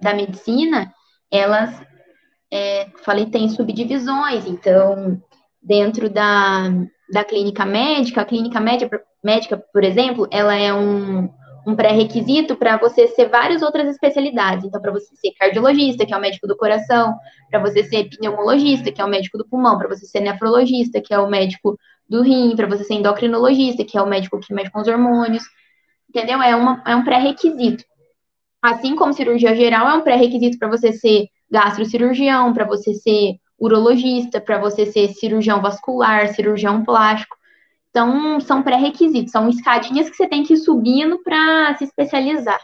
da 0.00 0.14
medicina, 0.14 0.94
elas, 1.32 1.82
é, 2.48 2.88
falei, 3.04 3.26
tem 3.26 3.48
subdivisões, 3.48 4.46
então, 4.46 5.20
dentro 5.60 6.08
da, 6.08 6.62
da 7.12 7.24
clínica 7.24 7.66
médica, 7.66 8.20
a 8.20 8.24
clínica 8.24 8.60
médica, 8.60 9.02
médica, 9.22 9.58
por 9.72 9.82
exemplo, 9.82 10.28
ela 10.30 10.54
é 10.54 10.72
um, 10.72 11.28
um 11.68 11.76
pré-requisito 11.76 12.56
para 12.56 12.78
você 12.78 13.08
ser 13.08 13.28
várias 13.28 13.60
outras 13.60 13.86
especialidades. 13.88 14.64
Então, 14.64 14.80
para 14.80 14.90
você 14.90 15.14
ser 15.16 15.32
cardiologista, 15.38 16.06
que 16.06 16.14
é 16.14 16.16
o 16.16 16.20
médico 16.20 16.46
do 16.46 16.56
coração, 16.56 17.14
para 17.50 17.60
você 17.60 17.84
ser 17.84 18.08
pneumologista, 18.08 18.90
que 18.90 19.02
é 19.02 19.04
o 19.04 19.08
médico 19.08 19.36
do 19.36 19.46
pulmão, 19.46 19.76
para 19.76 19.86
você 19.86 20.06
ser 20.06 20.20
nefrologista, 20.20 20.98
que 20.98 21.12
é 21.12 21.18
o 21.18 21.28
médico 21.28 21.78
do 22.08 22.22
rim, 22.22 22.56
para 22.56 22.66
você 22.66 22.84
ser 22.84 22.94
endocrinologista, 22.94 23.84
que 23.84 23.98
é 23.98 24.02
o 24.02 24.06
médico 24.06 24.40
que 24.40 24.54
mexe 24.54 24.70
com 24.70 24.80
os 24.80 24.88
hormônios. 24.88 25.42
Entendeu? 26.08 26.40
É, 26.42 26.56
uma, 26.56 26.82
é 26.86 26.96
um 26.96 27.04
pré-requisito. 27.04 27.84
Assim 28.62 28.96
como 28.96 29.12
cirurgia 29.12 29.54
geral 29.54 29.86
é 29.88 29.94
um 29.94 30.00
pré-requisito 30.00 30.58
para 30.58 30.68
você 30.68 30.90
ser 30.90 31.26
gastrocirurgião, 31.50 32.54
para 32.54 32.64
você 32.64 32.94
ser 32.94 33.34
urologista, 33.58 34.40
para 34.40 34.56
você 34.56 34.86
ser 34.86 35.08
cirurgião 35.08 35.60
vascular, 35.60 36.28
cirurgião 36.28 36.82
plástico. 36.82 37.36
Então, 37.90 38.38
são 38.40 38.62
pré-requisitos, 38.62 39.32
são 39.32 39.48
escadinhas 39.48 40.08
que 40.08 40.16
você 40.16 40.28
tem 40.28 40.42
que 40.42 40.54
ir 40.54 40.58
subindo 40.58 41.22
para 41.22 41.74
se 41.76 41.84
especializar. 41.84 42.60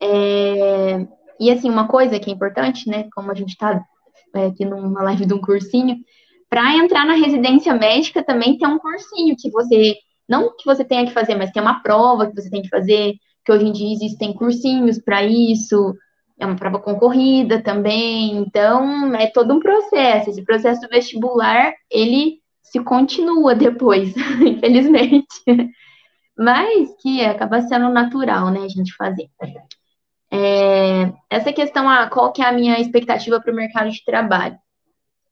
É... 0.00 1.06
E, 1.40 1.50
assim, 1.50 1.70
uma 1.70 1.88
coisa 1.88 2.18
que 2.18 2.30
é 2.30 2.32
importante, 2.32 2.88
né, 2.88 3.08
como 3.14 3.30
a 3.30 3.34
gente 3.34 3.50
está 3.50 3.84
é, 4.34 4.46
aqui 4.46 4.64
numa 4.64 5.02
live 5.02 5.26
de 5.26 5.34
um 5.34 5.40
cursinho, 5.40 5.96
para 6.48 6.76
entrar 6.76 7.04
na 7.04 7.14
residência 7.14 7.74
médica 7.74 8.22
também 8.22 8.56
tem 8.56 8.68
um 8.68 8.78
cursinho 8.78 9.34
que 9.36 9.50
você, 9.50 9.96
não 10.28 10.54
que 10.56 10.64
você 10.64 10.84
tenha 10.84 11.04
que 11.04 11.12
fazer, 11.12 11.34
mas 11.34 11.50
tem 11.50 11.62
uma 11.62 11.82
prova 11.82 12.28
que 12.28 12.34
você 12.34 12.48
tem 12.48 12.62
que 12.62 12.68
fazer, 12.68 13.14
que 13.44 13.52
hoje 13.52 13.66
em 13.66 13.72
dia 13.72 13.92
existem 13.92 14.32
cursinhos 14.32 14.98
para 14.98 15.24
isso, 15.24 15.94
é 16.38 16.46
uma 16.46 16.56
prova 16.56 16.78
concorrida 16.78 17.62
também, 17.62 18.36
então 18.36 19.14
é 19.14 19.26
todo 19.28 19.54
um 19.54 19.60
processo. 19.60 20.30
Esse 20.30 20.44
processo 20.44 20.80
do 20.80 20.88
vestibular, 20.88 21.72
ele 21.90 22.38
se 22.74 22.82
continua 22.82 23.54
depois, 23.54 24.12
infelizmente. 24.44 25.44
Mas 26.36 26.92
que 27.00 27.24
acaba 27.24 27.62
sendo 27.62 27.88
natural, 27.88 28.50
né, 28.50 28.64
a 28.64 28.68
gente 28.68 28.92
fazer. 28.96 29.30
É, 30.28 31.12
essa 31.30 31.52
questão, 31.52 31.88
ah, 31.88 32.08
qual 32.10 32.32
que 32.32 32.42
é 32.42 32.46
a 32.46 32.52
minha 32.52 32.80
expectativa 32.80 33.40
para 33.40 33.52
o 33.52 33.54
mercado 33.54 33.88
de 33.90 34.04
trabalho? 34.04 34.58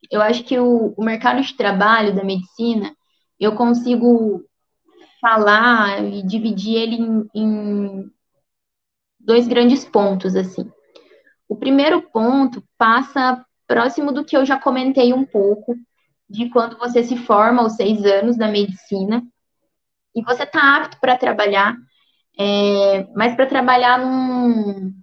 Eu 0.08 0.22
acho 0.22 0.44
que 0.44 0.56
o, 0.56 0.94
o 0.96 1.04
mercado 1.04 1.42
de 1.42 1.56
trabalho 1.56 2.14
da 2.14 2.22
medicina, 2.22 2.94
eu 3.40 3.56
consigo 3.56 4.44
falar 5.20 6.00
e 6.04 6.22
dividir 6.22 6.76
ele 6.76 6.94
em, 6.94 7.28
em 7.34 8.10
dois 9.18 9.48
grandes 9.48 9.84
pontos, 9.84 10.36
assim. 10.36 10.70
O 11.48 11.56
primeiro 11.56 12.02
ponto 12.02 12.62
passa 12.78 13.44
próximo 13.66 14.12
do 14.12 14.24
que 14.24 14.36
eu 14.36 14.44
já 14.46 14.60
comentei 14.60 15.12
um 15.12 15.24
pouco, 15.24 15.76
de 16.32 16.48
quando 16.48 16.78
você 16.78 17.04
se 17.04 17.16
forma 17.16 17.62
aos 17.62 17.74
seis 17.74 18.04
anos 18.04 18.36
da 18.36 18.48
medicina 18.48 19.22
e 20.14 20.22
você 20.22 20.44
está 20.44 20.76
apto 20.76 20.98
para 20.98 21.18
trabalhar, 21.18 21.76
é, 22.38 23.06
mas 23.14 23.36
para 23.36 23.46
trabalhar 23.46 23.98
num 23.98 24.94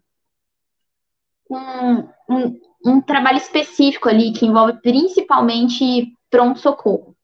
um, 1.49 2.09
um, 2.29 2.59
um, 2.85 3.01
trabalho 3.01 3.37
específico 3.37 4.09
ali 4.09 4.31
que 4.31 4.45
envolve 4.45 4.81
principalmente 4.81 6.11
pronto-socorro. 6.29 7.15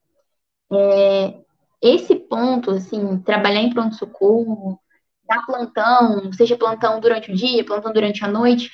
É, 0.71 1.39
esse 1.81 2.15
ponto, 2.15 2.71
assim, 2.71 3.19
trabalhar 3.19 3.61
em 3.61 3.71
pronto-socorro, 3.71 4.79
dar 5.27 5.45
plantão, 5.45 6.31
seja 6.33 6.57
plantão 6.57 6.99
durante 6.99 7.31
o 7.31 7.35
dia, 7.35 7.65
plantão 7.65 7.93
durante 7.93 8.23
a 8.23 8.27
noite, 8.27 8.71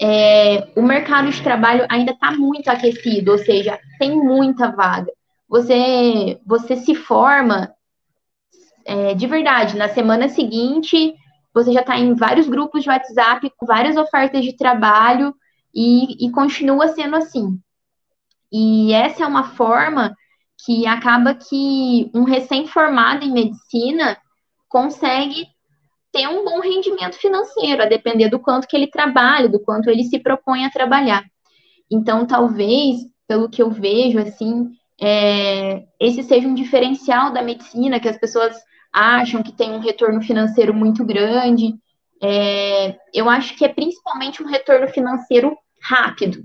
é, 0.00 0.68
o 0.76 0.82
mercado 0.82 1.30
de 1.30 1.42
trabalho 1.42 1.86
ainda 1.88 2.12
está 2.12 2.32
muito 2.32 2.68
aquecido, 2.68 3.32
ou 3.32 3.38
seja, 3.38 3.78
tem 3.98 4.16
muita 4.16 4.70
vaga. 4.70 5.10
Você, 5.48 6.40
você 6.44 6.76
se 6.76 6.94
forma 6.94 7.72
é, 8.84 9.14
de 9.14 9.26
verdade, 9.26 9.76
na 9.76 9.88
semana 9.88 10.28
seguinte, 10.28 11.14
você 11.52 11.72
já 11.72 11.80
está 11.80 11.98
em 11.98 12.14
vários 12.14 12.48
grupos 12.48 12.82
de 12.82 12.88
WhatsApp 12.88 13.50
com 13.56 13.66
várias 13.66 13.96
ofertas 13.96 14.44
de 14.44 14.56
trabalho 14.56 15.34
e, 15.74 16.26
e 16.26 16.30
continua 16.30 16.88
sendo 16.88 17.16
assim. 17.16 17.58
E 18.52 18.92
essa 18.92 19.24
é 19.24 19.26
uma 19.26 19.44
forma 19.44 20.14
que 20.64 20.86
acaba 20.86 21.34
que 21.34 22.10
um 22.14 22.24
recém-formado 22.24 23.24
em 23.24 23.32
medicina 23.32 24.16
consegue 24.68 25.46
ter 26.16 26.26
um 26.26 26.44
bom 26.44 26.60
rendimento 26.60 27.16
financeiro, 27.16 27.82
a 27.82 27.86
depender 27.86 28.30
do 28.30 28.38
quanto 28.38 28.66
que 28.66 28.74
ele 28.74 28.86
trabalha, 28.86 29.50
do 29.50 29.60
quanto 29.60 29.90
ele 29.90 30.02
se 30.04 30.18
propõe 30.18 30.64
a 30.64 30.70
trabalhar. 30.70 31.22
Então, 31.90 32.26
talvez, 32.26 33.00
pelo 33.28 33.50
que 33.50 33.62
eu 33.62 33.70
vejo, 33.70 34.18
assim, 34.18 34.70
é, 34.98 35.84
esse 36.00 36.22
seja 36.22 36.48
um 36.48 36.54
diferencial 36.54 37.32
da 37.32 37.42
medicina, 37.42 38.00
que 38.00 38.08
as 38.08 38.18
pessoas 38.18 38.56
acham 38.90 39.42
que 39.42 39.52
tem 39.52 39.72
um 39.72 39.78
retorno 39.78 40.22
financeiro 40.22 40.72
muito 40.72 41.04
grande. 41.04 41.74
É, 42.22 42.96
eu 43.12 43.28
acho 43.28 43.54
que 43.54 43.64
é 43.66 43.68
principalmente 43.68 44.42
um 44.42 44.46
retorno 44.46 44.88
financeiro 44.88 45.54
rápido, 45.82 46.42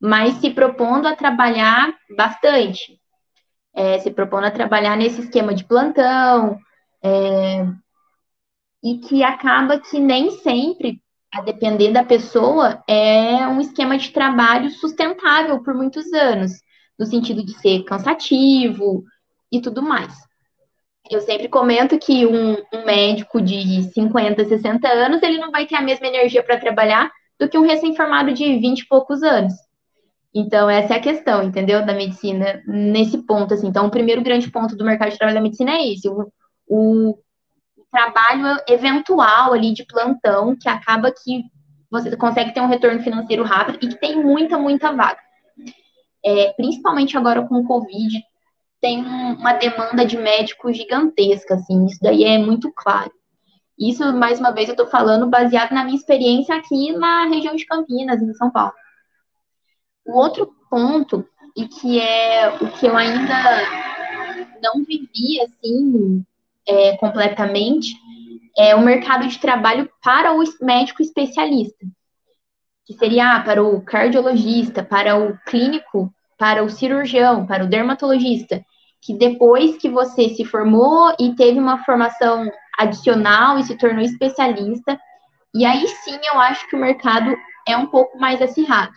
mas 0.00 0.34
se 0.34 0.50
propondo 0.50 1.08
a 1.08 1.16
trabalhar 1.16 1.92
bastante. 2.16 3.00
É, 3.74 3.98
se 3.98 4.10
propondo 4.10 4.44
a 4.44 4.50
trabalhar 4.50 4.96
nesse 4.96 5.22
esquema 5.22 5.52
de 5.52 5.64
plantão, 5.64 6.58
é, 7.02 7.66
e 8.82 8.98
que 8.98 9.22
acaba 9.22 9.80
que 9.80 9.98
nem 9.98 10.30
sempre, 10.30 11.00
a 11.32 11.40
depender 11.40 11.92
da 11.92 12.04
pessoa, 12.04 12.82
é 12.88 13.46
um 13.46 13.60
esquema 13.60 13.98
de 13.98 14.10
trabalho 14.10 14.70
sustentável 14.70 15.62
por 15.62 15.74
muitos 15.74 16.12
anos, 16.12 16.52
no 16.98 17.06
sentido 17.06 17.44
de 17.44 17.52
ser 17.58 17.84
cansativo 17.84 19.04
e 19.50 19.60
tudo 19.60 19.82
mais. 19.82 20.14
Eu 21.10 21.20
sempre 21.20 21.48
comento 21.48 21.98
que 21.98 22.26
um, 22.26 22.54
um 22.72 22.84
médico 22.84 23.40
de 23.40 23.82
50, 23.92 24.44
60 24.44 24.88
anos, 24.88 25.22
ele 25.22 25.38
não 25.38 25.50
vai 25.50 25.66
ter 25.66 25.76
a 25.76 25.82
mesma 25.82 26.06
energia 26.06 26.42
para 26.42 26.58
trabalhar 26.58 27.10
do 27.38 27.48
que 27.48 27.58
um 27.58 27.66
recém-formado 27.66 28.32
de 28.32 28.58
20 28.58 28.80
e 28.80 28.88
poucos 28.88 29.22
anos. 29.22 29.52
Então, 30.34 30.68
essa 30.68 30.94
é 30.94 30.96
a 30.98 31.02
questão, 31.02 31.42
entendeu? 31.42 31.84
Da 31.84 31.94
medicina, 31.94 32.62
nesse 32.66 33.18
ponto, 33.18 33.54
assim. 33.54 33.68
Então, 33.68 33.86
o 33.86 33.90
primeiro 33.90 34.22
grande 34.22 34.50
ponto 34.50 34.76
do 34.76 34.84
mercado 34.84 35.10
de 35.10 35.18
trabalho 35.18 35.38
da 35.38 35.42
medicina 35.42 35.72
é 35.72 35.92
esse. 35.92 36.08
O, 36.08 36.30
o 36.68 37.18
trabalho 37.96 38.60
eventual 38.68 39.54
ali 39.54 39.72
de 39.72 39.86
plantão, 39.86 40.54
que 40.54 40.68
acaba 40.68 41.10
que 41.10 41.44
você 41.90 42.14
consegue 42.14 42.52
ter 42.52 42.60
um 42.60 42.68
retorno 42.68 43.02
financeiro 43.02 43.42
rápido 43.42 43.78
e 43.80 43.88
que 43.88 43.98
tem 43.98 44.22
muita, 44.22 44.58
muita 44.58 44.92
vaga. 44.92 45.18
É, 46.22 46.52
principalmente 46.52 47.16
agora 47.16 47.46
com 47.46 47.56
o 47.56 47.66
Covid, 47.66 48.22
tem 48.82 49.02
uma 49.02 49.54
demanda 49.54 50.04
de 50.04 50.18
médicos 50.18 50.76
gigantesca, 50.76 51.54
assim, 51.54 51.86
isso 51.86 51.98
daí 52.02 52.24
é 52.24 52.36
muito 52.36 52.70
claro. 52.72 53.10
Isso, 53.78 54.12
mais 54.12 54.38
uma 54.38 54.50
vez, 54.52 54.68
eu 54.68 54.72
estou 54.72 54.88
falando 54.88 55.26
baseado 55.26 55.72
na 55.72 55.82
minha 55.82 55.96
experiência 55.96 56.54
aqui 56.54 56.92
na 56.92 57.26
região 57.26 57.56
de 57.56 57.64
Campinas, 57.64 58.20
em 58.20 58.34
São 58.34 58.50
Paulo. 58.50 58.74
O 60.06 60.18
outro 60.18 60.54
ponto, 60.68 61.26
e 61.56 61.66
que 61.66 61.98
é 61.98 62.48
o 62.60 62.70
que 62.72 62.86
eu 62.86 62.96
ainda 62.96 63.34
não 64.62 64.84
vivi, 64.84 65.40
assim, 65.40 66.24
é, 66.66 66.96
completamente 66.96 67.94
é 68.56 68.74
o 68.74 68.80
mercado 68.80 69.28
de 69.28 69.38
trabalho 69.38 69.90
para 70.02 70.32
o 70.32 70.42
médico 70.62 71.02
especialista, 71.02 71.86
que 72.86 72.94
seria 72.94 73.34
ah, 73.34 73.40
para 73.40 73.62
o 73.62 73.82
cardiologista, 73.82 74.82
para 74.82 75.18
o 75.18 75.36
clínico, 75.46 76.12
para 76.38 76.64
o 76.64 76.70
cirurgião, 76.70 77.46
para 77.46 77.64
o 77.64 77.68
dermatologista, 77.68 78.64
que 79.02 79.14
depois 79.14 79.76
que 79.76 79.90
você 79.90 80.30
se 80.30 80.44
formou 80.44 81.14
e 81.20 81.34
teve 81.34 81.58
uma 81.58 81.84
formação 81.84 82.50
adicional 82.78 83.58
e 83.58 83.64
se 83.64 83.76
tornou 83.76 84.02
especialista, 84.02 84.98
e 85.54 85.64
aí 85.64 85.86
sim 85.86 86.18
eu 86.32 86.40
acho 86.40 86.66
que 86.68 86.76
o 86.76 86.80
mercado 86.80 87.36
é 87.66 87.76
um 87.76 87.86
pouco 87.86 88.18
mais 88.18 88.40
acirrado. 88.40 88.92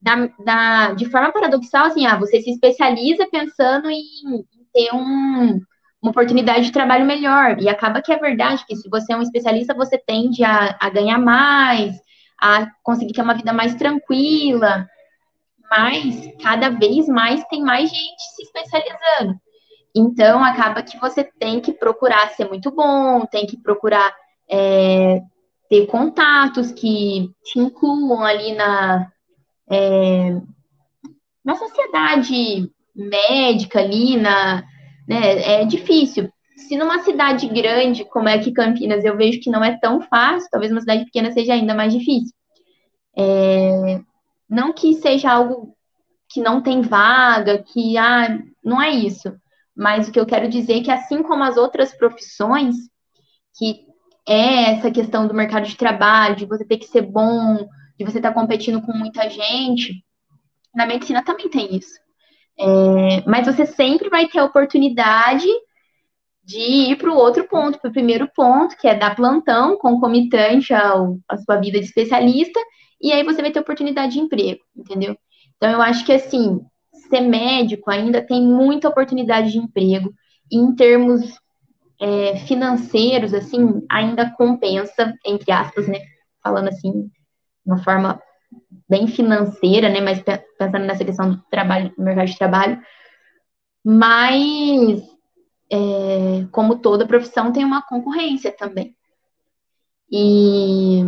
Da, 0.00 0.28
da, 0.44 0.92
de 0.92 1.06
forma 1.06 1.32
paradoxal, 1.32 1.86
assim, 1.86 2.06
ah, 2.06 2.16
você 2.16 2.40
se 2.40 2.50
especializa 2.50 3.26
pensando 3.30 3.90
em, 3.90 4.02
em 4.02 4.46
ter 4.72 4.94
um, 4.94 5.58
uma 6.04 6.10
oportunidade 6.10 6.66
de 6.66 6.72
trabalho 6.72 7.06
melhor. 7.06 7.56
E 7.58 7.66
acaba 7.66 8.02
que 8.02 8.12
é 8.12 8.18
verdade 8.18 8.64
que 8.66 8.76
se 8.76 8.90
você 8.90 9.14
é 9.14 9.16
um 9.16 9.22
especialista, 9.22 9.72
você 9.72 9.96
tende 9.96 10.44
a, 10.44 10.76
a 10.78 10.90
ganhar 10.90 11.18
mais, 11.18 11.98
a 12.38 12.70
conseguir 12.82 13.14
ter 13.14 13.22
uma 13.22 13.34
vida 13.34 13.54
mais 13.54 13.74
tranquila. 13.74 14.86
Mas 15.70 16.30
cada 16.42 16.68
vez 16.68 17.08
mais 17.08 17.42
tem 17.46 17.62
mais 17.62 17.88
gente 17.88 18.22
se 18.36 18.42
especializando. 18.42 19.40
Então 19.96 20.44
acaba 20.44 20.82
que 20.82 20.98
você 20.98 21.24
tem 21.24 21.58
que 21.58 21.72
procurar 21.72 22.28
ser 22.32 22.48
muito 22.48 22.70
bom, 22.70 23.24
tem 23.24 23.46
que 23.46 23.56
procurar 23.56 24.14
é, 24.50 25.22
ter 25.70 25.86
contatos 25.86 26.70
que 26.70 27.30
te 27.44 27.58
incluam 27.58 28.22
ali 28.22 28.54
na, 28.54 29.10
é, 29.70 30.36
na 31.42 31.54
sociedade 31.54 32.70
médica 32.94 33.80
ali, 33.80 34.18
na, 34.18 34.64
né? 35.06 35.60
É 35.60 35.64
difícil. 35.64 36.30
Se 36.56 36.76
numa 36.76 37.00
cidade 37.00 37.48
grande, 37.48 38.04
como 38.04 38.28
é 38.28 38.38
Campinas, 38.52 39.04
eu 39.04 39.16
vejo 39.16 39.40
que 39.40 39.50
não 39.50 39.62
é 39.62 39.76
tão 39.78 40.00
fácil, 40.00 40.48
talvez 40.50 40.70
uma 40.70 40.80
cidade 40.80 41.04
pequena 41.04 41.32
seja 41.32 41.52
ainda 41.54 41.74
mais 41.74 41.92
difícil. 41.92 42.32
É, 43.16 44.00
não 44.48 44.72
que 44.72 44.94
seja 44.94 45.32
algo 45.32 45.74
que 46.28 46.40
não 46.40 46.60
tem 46.62 46.80
vaga, 46.80 47.62
que 47.62 47.96
ah, 47.98 48.38
não 48.64 48.80
é 48.80 48.90
isso. 48.90 49.34
Mas 49.76 50.08
o 50.08 50.12
que 50.12 50.18
eu 50.18 50.26
quero 50.26 50.48
dizer 50.48 50.78
é 50.78 50.82
que, 50.82 50.90
assim 50.90 51.22
como 51.22 51.42
as 51.42 51.56
outras 51.56 51.92
profissões, 51.92 52.76
que 53.56 53.84
é 54.26 54.72
essa 54.72 54.90
questão 54.90 55.26
do 55.26 55.34
mercado 55.34 55.66
de 55.66 55.76
trabalho, 55.76 56.36
de 56.36 56.46
você 56.46 56.64
ter 56.64 56.78
que 56.78 56.86
ser 56.86 57.02
bom, 57.02 57.68
de 57.98 58.04
você 58.04 58.18
estar 58.18 58.32
competindo 58.32 58.80
com 58.80 58.92
muita 58.92 59.28
gente. 59.28 60.04
Na 60.74 60.86
medicina 60.86 61.22
também 61.22 61.48
tem 61.48 61.76
isso. 61.76 62.03
É, 62.58 63.22
mas 63.26 63.46
você 63.46 63.66
sempre 63.66 64.08
vai 64.08 64.28
ter 64.28 64.38
a 64.38 64.44
oportunidade 64.44 65.46
de 66.44 66.58
ir 66.58 66.96
para 66.96 67.10
o 67.10 67.16
outro 67.16 67.48
ponto, 67.48 67.80
para 67.80 67.90
o 67.90 67.92
primeiro 67.92 68.28
ponto, 68.34 68.76
que 68.76 68.86
é 68.86 68.94
dar 68.94 69.16
plantão 69.16 69.78
concomitante 69.78 70.74
ao, 70.74 71.18
à 71.28 71.36
sua 71.38 71.56
vida 71.56 71.78
de 71.78 71.86
especialista, 71.86 72.60
e 73.00 73.12
aí 73.12 73.24
você 73.24 73.40
vai 73.40 73.50
ter 73.50 73.60
oportunidade 73.60 74.12
de 74.12 74.20
emprego, 74.20 74.60
entendeu? 74.76 75.16
Então, 75.56 75.70
eu 75.70 75.80
acho 75.80 76.04
que, 76.04 76.12
assim, 76.12 76.60
ser 77.08 77.20
médico 77.20 77.90
ainda 77.90 78.20
tem 78.20 78.42
muita 78.42 78.88
oportunidade 78.88 79.52
de 79.52 79.58
emprego, 79.58 80.12
e 80.50 80.58
em 80.58 80.74
termos 80.74 81.38
é, 82.00 82.36
financeiros, 82.40 83.32
assim, 83.32 83.82
ainda 83.90 84.30
compensa, 84.30 85.14
entre 85.24 85.50
aspas, 85.50 85.88
né? 85.88 86.00
Falando 86.42 86.68
assim, 86.68 86.92
de 86.92 87.10
uma 87.64 87.82
forma 87.82 88.20
bem 88.88 89.06
financeira, 89.06 89.88
né? 89.88 90.00
Mas 90.00 90.22
pensando 90.58 90.84
nessa 90.84 91.04
questão 91.04 91.30
do 91.30 91.42
trabalho, 91.50 91.92
do 91.96 92.02
mercado 92.02 92.26
de 92.26 92.38
trabalho. 92.38 92.80
Mas, 93.84 95.02
é, 95.70 96.46
como 96.50 96.78
toda 96.78 97.06
profissão, 97.06 97.52
tem 97.52 97.64
uma 97.64 97.82
concorrência 97.82 98.50
também. 98.52 98.96
E, 100.10 101.02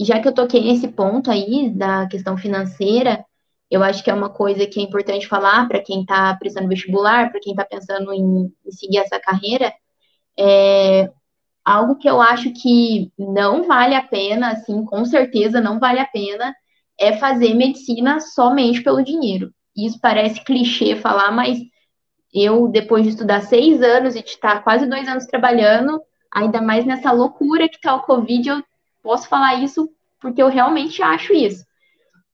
já 0.00 0.20
que 0.20 0.28
eu 0.28 0.34
toquei 0.34 0.62
nesse 0.62 0.88
ponto 0.88 1.30
aí 1.30 1.70
da 1.70 2.06
questão 2.06 2.36
financeira, 2.36 3.24
eu 3.70 3.82
acho 3.82 4.02
que 4.02 4.10
é 4.10 4.14
uma 4.14 4.30
coisa 4.30 4.66
que 4.66 4.80
é 4.80 4.82
importante 4.82 5.26
falar 5.26 5.68
para 5.68 5.80
quem 5.80 6.00
está 6.02 6.34
prestando 6.36 6.68
vestibular, 6.68 7.30
para 7.30 7.40
quem 7.40 7.52
está 7.52 7.64
pensando 7.64 8.12
em, 8.12 8.52
em, 8.64 8.72
seguir 8.72 8.98
essa 8.98 9.20
carreira, 9.20 9.72
é 10.38 11.10
algo 11.68 11.96
que 11.96 12.08
eu 12.08 12.20
acho 12.20 12.50
que 12.52 13.12
não 13.18 13.64
vale 13.64 13.94
a 13.94 14.02
pena, 14.02 14.52
assim, 14.52 14.84
com 14.86 15.04
certeza 15.04 15.60
não 15.60 15.78
vale 15.78 16.00
a 16.00 16.06
pena, 16.06 16.54
é 16.98 17.18
fazer 17.18 17.52
medicina 17.52 18.20
somente 18.20 18.82
pelo 18.82 19.04
dinheiro. 19.04 19.52
Isso 19.76 19.98
parece 20.00 20.42
clichê 20.42 20.96
falar, 20.96 21.30
mas 21.30 21.58
eu, 22.32 22.68
depois 22.68 23.04
de 23.04 23.10
estudar 23.10 23.42
seis 23.42 23.82
anos 23.82 24.16
e 24.16 24.22
de 24.22 24.30
estar 24.30 24.64
quase 24.64 24.86
dois 24.86 25.06
anos 25.06 25.26
trabalhando, 25.26 26.00
ainda 26.32 26.62
mais 26.62 26.86
nessa 26.86 27.12
loucura 27.12 27.68
que 27.68 27.76
está 27.76 27.94
o 27.94 28.02
Covid, 28.02 28.48
eu 28.48 28.64
posso 29.02 29.28
falar 29.28 29.62
isso 29.62 29.90
porque 30.20 30.42
eu 30.42 30.48
realmente 30.48 31.02
acho 31.02 31.34
isso. 31.34 31.64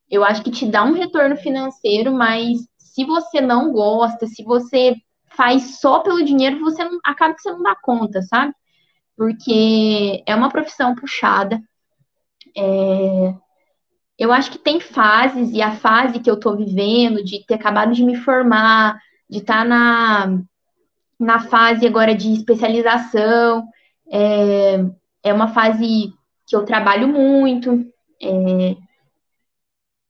Eu 0.09 0.23
acho 0.25 0.45
que 0.45 0.51
te 0.51 0.65
dá 0.65 0.85
um 0.85 0.93
retorno 0.93 1.37
financeiro, 1.37 2.13
mas 2.13 2.59
se 2.79 3.05
você 3.05 3.41
não 3.41 3.73
gosta, 3.73 4.29
se 4.29 4.45
você 4.45 4.95
faz 5.31 5.81
só 5.81 5.99
pelo 5.99 6.25
dinheiro, 6.25 6.61
você 6.61 6.85
não, 6.85 7.01
acaba 7.05 7.35
que 7.35 7.43
você 7.43 7.51
não 7.51 7.63
dá 7.63 7.75
conta, 7.83 8.23
sabe? 8.23 8.55
Porque 9.17 10.23
é 10.27 10.35
uma 10.35 10.51
profissão 10.51 10.95
puxada. 10.95 11.61
É, 12.57 13.35
eu 14.19 14.33
acho 14.33 14.51
que 14.51 14.59
tem 14.59 14.81
fases, 14.81 15.51
e 15.53 15.61
a 15.61 15.77
fase 15.77 16.21
que 16.21 16.31
eu 16.31 16.39
tô 16.39 16.57
vivendo, 16.57 17.23
de 17.23 17.45
ter 17.45 17.55
acabado 17.55 17.93
de 17.93 18.05
me 18.05 18.17
formar, 18.17 18.99
de 19.29 19.39
estar 19.39 19.63
tá 19.63 19.65
na, 19.65 20.39
na 21.19 21.41
fase 21.41 21.87
agora 21.87 22.15
de 22.15 22.33
especialização, 22.33 23.67
é, 24.11 24.85
é 25.23 25.33
uma 25.33 25.49
fase 25.49 26.13
que 26.47 26.55
eu 26.55 26.65
trabalho 26.65 27.09
muito. 27.09 27.85
É, 28.23 28.77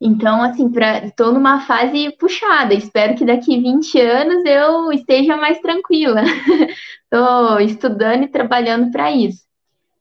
então, 0.07 0.43
assim, 0.43 0.71
estou 1.03 1.33
numa 1.33 1.63
fase 1.63 2.15
puxada. 2.19 2.75
Espero 2.75 3.17
que 3.17 3.25
daqui 3.25 3.59
20 3.59 3.99
anos 3.99 4.45
eu 4.45 4.93
esteja 4.93 5.35
mais 5.35 5.59
tranquila. 5.61 6.21
Estou 7.11 7.59
estudando 7.61 8.25
e 8.25 8.29
trabalhando 8.29 8.93
para 8.93 9.11
isso. 9.11 9.45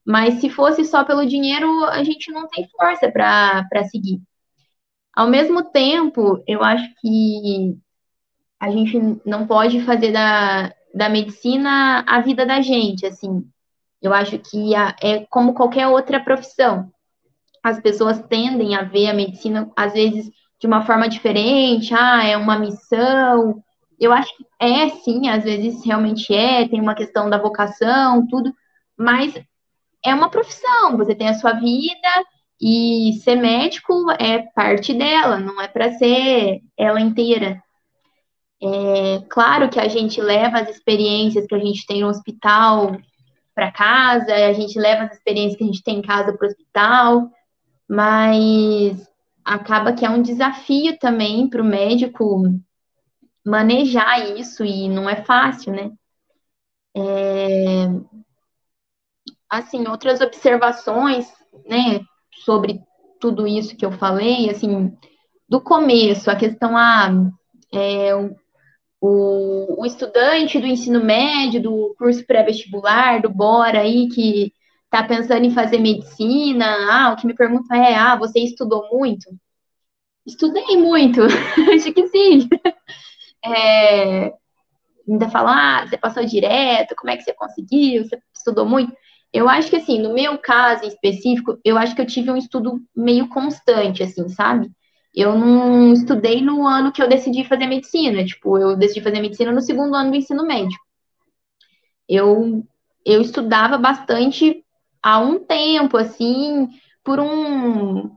Mas 0.06 0.42
se 0.42 0.50
fosse 0.50 0.84
só 0.84 1.06
pelo 1.06 1.26
dinheiro, 1.26 1.86
a 1.86 2.04
gente 2.04 2.30
não 2.34 2.50
tem 2.50 2.68
força 2.68 3.10
para 3.10 3.84
seguir. 3.90 4.20
Ao 5.16 5.30
mesmo 5.30 5.64
tempo, 5.64 6.44
eu 6.46 6.62
acho 6.62 6.86
que 7.00 7.78
a 8.60 8.70
gente 8.70 9.00
não 9.26 9.48
pode 9.48 9.80
fazer 9.86 10.12
da, 10.12 10.74
da 10.94 11.08
medicina 11.08 12.04
a 12.06 12.20
vida 12.20 12.46
da 12.46 12.60
gente, 12.60 13.06
assim. 13.06 13.48
Eu 14.02 14.14
acho 14.14 14.38
que 14.38 14.76
é 14.76 15.26
como 15.30 15.54
qualquer 15.54 15.88
outra 15.88 16.20
profissão. 16.20 16.92
As 17.64 17.80
pessoas 17.80 18.22
tendem 18.28 18.76
a 18.76 18.84
ver 18.84 19.08
a 19.08 19.14
medicina, 19.14 19.72
às 19.76 19.94
vezes, 19.94 20.30
de 20.60 20.68
uma 20.68 20.86
forma 20.86 21.08
diferente. 21.08 21.94
Ah, 21.94 22.24
é 22.26 22.36
uma 22.36 22.60
missão. 22.60 23.64
Eu 24.00 24.12
acho 24.12 24.36
que 24.36 24.46
é, 24.60 24.90
sim, 24.90 25.30
às 25.30 25.44
vezes 25.44 25.86
realmente 25.86 26.34
é. 26.34 26.68
Tem 26.68 26.82
uma 26.82 26.96
questão 26.96 27.30
da 27.30 27.38
vocação, 27.38 28.28
tudo. 28.28 28.54
Mas 28.98 29.34
é 30.06 30.14
uma 30.14 30.30
profissão, 30.30 30.98
você 30.98 31.16
tem 31.16 31.30
a 31.30 31.34
sua 31.34 31.54
vida 31.54 32.26
e 32.62 33.14
ser 33.24 33.36
médico 33.36 34.12
é 34.20 34.40
parte 34.54 34.94
dela, 34.94 35.40
não 35.40 35.62
é 35.62 35.68
para 35.68 35.92
ser 35.94 36.62
ela 36.78 37.00
inteira. 37.00 37.62
É 38.62 39.22
claro 39.30 39.70
que 39.70 39.80
a 39.80 39.88
gente 39.88 40.22
leva 40.22 40.60
as 40.60 40.70
experiências 40.70 41.46
que 41.46 41.56
a 41.56 41.60
gente 41.60 41.86
tem 41.86 42.02
no 42.02 42.08
hospital 42.08 42.98
para 43.54 43.72
casa, 43.72 44.34
a 44.34 44.54
gente 44.54 44.80
leva 44.80 45.04
as 45.04 45.14
experiências 45.14 45.58
que 45.58 45.64
a 45.64 45.68
gente 45.68 45.84
tem 45.84 45.98
em 46.00 46.02
casa 46.02 46.34
para 46.34 46.48
o 46.48 46.50
hospital, 46.50 47.30
mas 47.88 49.08
acaba 49.44 49.94
que 49.94 50.06
é 50.06 50.10
um 50.10 50.22
desafio 50.22 50.98
também 50.98 51.50
para 51.50 51.62
o 51.62 51.66
médico 51.66 52.44
manejar 53.46 54.38
isso 54.38 54.64
e 54.64 54.88
não 54.88 55.10
é 55.10 55.24
fácil, 55.24 55.74
né? 55.74 55.92
É, 56.96 57.88
assim, 59.50 59.88
outras 59.88 60.22
observações, 60.22 61.32
né, 61.68 62.00
sobre 62.44 62.82
tudo 63.20 63.48
isso 63.48 63.76
que 63.76 63.86
eu 63.86 63.92
falei, 63.92 64.50
assim, 64.50 64.96
do 65.48 65.62
começo, 65.62 66.30
a 66.32 66.36
questão 66.36 66.78
a 66.78 67.08
ah, 67.08 67.32
é, 67.74 68.16
o, 69.02 69.82
o, 69.82 69.86
estudante 69.86 70.60
do 70.60 70.66
ensino 70.66 71.04
médio, 71.04 71.62
do 71.62 71.96
curso 71.98 72.26
pré-vestibular, 72.26 73.22
do 73.22 73.30
Bora 73.30 73.82
aí, 73.82 74.08
que 74.08 74.54
está 74.94 75.04
pensando 75.04 75.44
em 75.44 75.52
fazer 75.52 75.80
medicina, 75.80 76.66
ah, 76.90 77.14
o 77.14 77.16
que 77.16 77.26
me 77.26 77.34
pergunta 77.34 77.76
é, 77.76 77.96
ah, 77.96 78.16
você 78.16 78.40
estudou 78.40 78.88
muito? 78.92 79.28
Estudei 80.26 80.78
muito, 80.78 81.22
acho 81.74 81.92
que 81.94 82.08
sim. 82.08 82.48
É, 83.46 84.32
ainda 85.10 85.30
falar, 85.30 85.84
ah, 85.84 85.88
você 85.88 85.98
passou 85.98 86.24
direto, 86.26 86.96
como 86.96 87.12
é 87.12 87.18
que 87.18 87.24
você 87.24 87.34
conseguiu, 87.34 88.06
você 88.06 88.18
estudou 88.34 88.66
muito? 88.66 88.96
Eu 89.34 89.50
acho 89.50 89.70
que, 89.70 89.76
assim, 89.76 90.00
no 90.02 90.14
meu 90.14 90.38
caso 90.38 90.86
em 90.86 90.88
específico, 90.88 91.60
eu 91.66 91.78
acho 91.78 91.94
que 91.94 92.02
eu 92.02 92.06
tive 92.08 92.32
um 92.32 92.38
estudo 92.38 92.82
meio 92.96 93.28
constante, 93.28 94.02
assim, 94.02 94.30
sabe? 94.30 94.72
Eu 95.14 95.38
não 95.38 95.92
estudei 95.92 96.42
no 96.42 96.66
ano 96.66 96.94
que 96.94 97.04
eu 97.04 97.10
decidi 97.10 97.44
fazer 97.44 97.68
medicina, 97.68 98.24
tipo, 98.24 98.58
eu 98.58 98.78
decidi 98.78 99.02
fazer 99.02 99.20
medicina 99.20 99.52
no 99.52 99.62
segundo 99.62 99.94
ano 99.94 100.12
do 100.12 100.18
ensino 100.18 100.48
médio. 100.48 100.78
Eu, 102.08 102.64
eu 103.06 103.22
estudava 103.22 103.78
bastante 103.78 104.63
há 105.04 105.20
um 105.20 105.40
tempo, 105.46 105.98
assim, 105.98 106.68
por 107.04 107.20
um, 107.20 108.10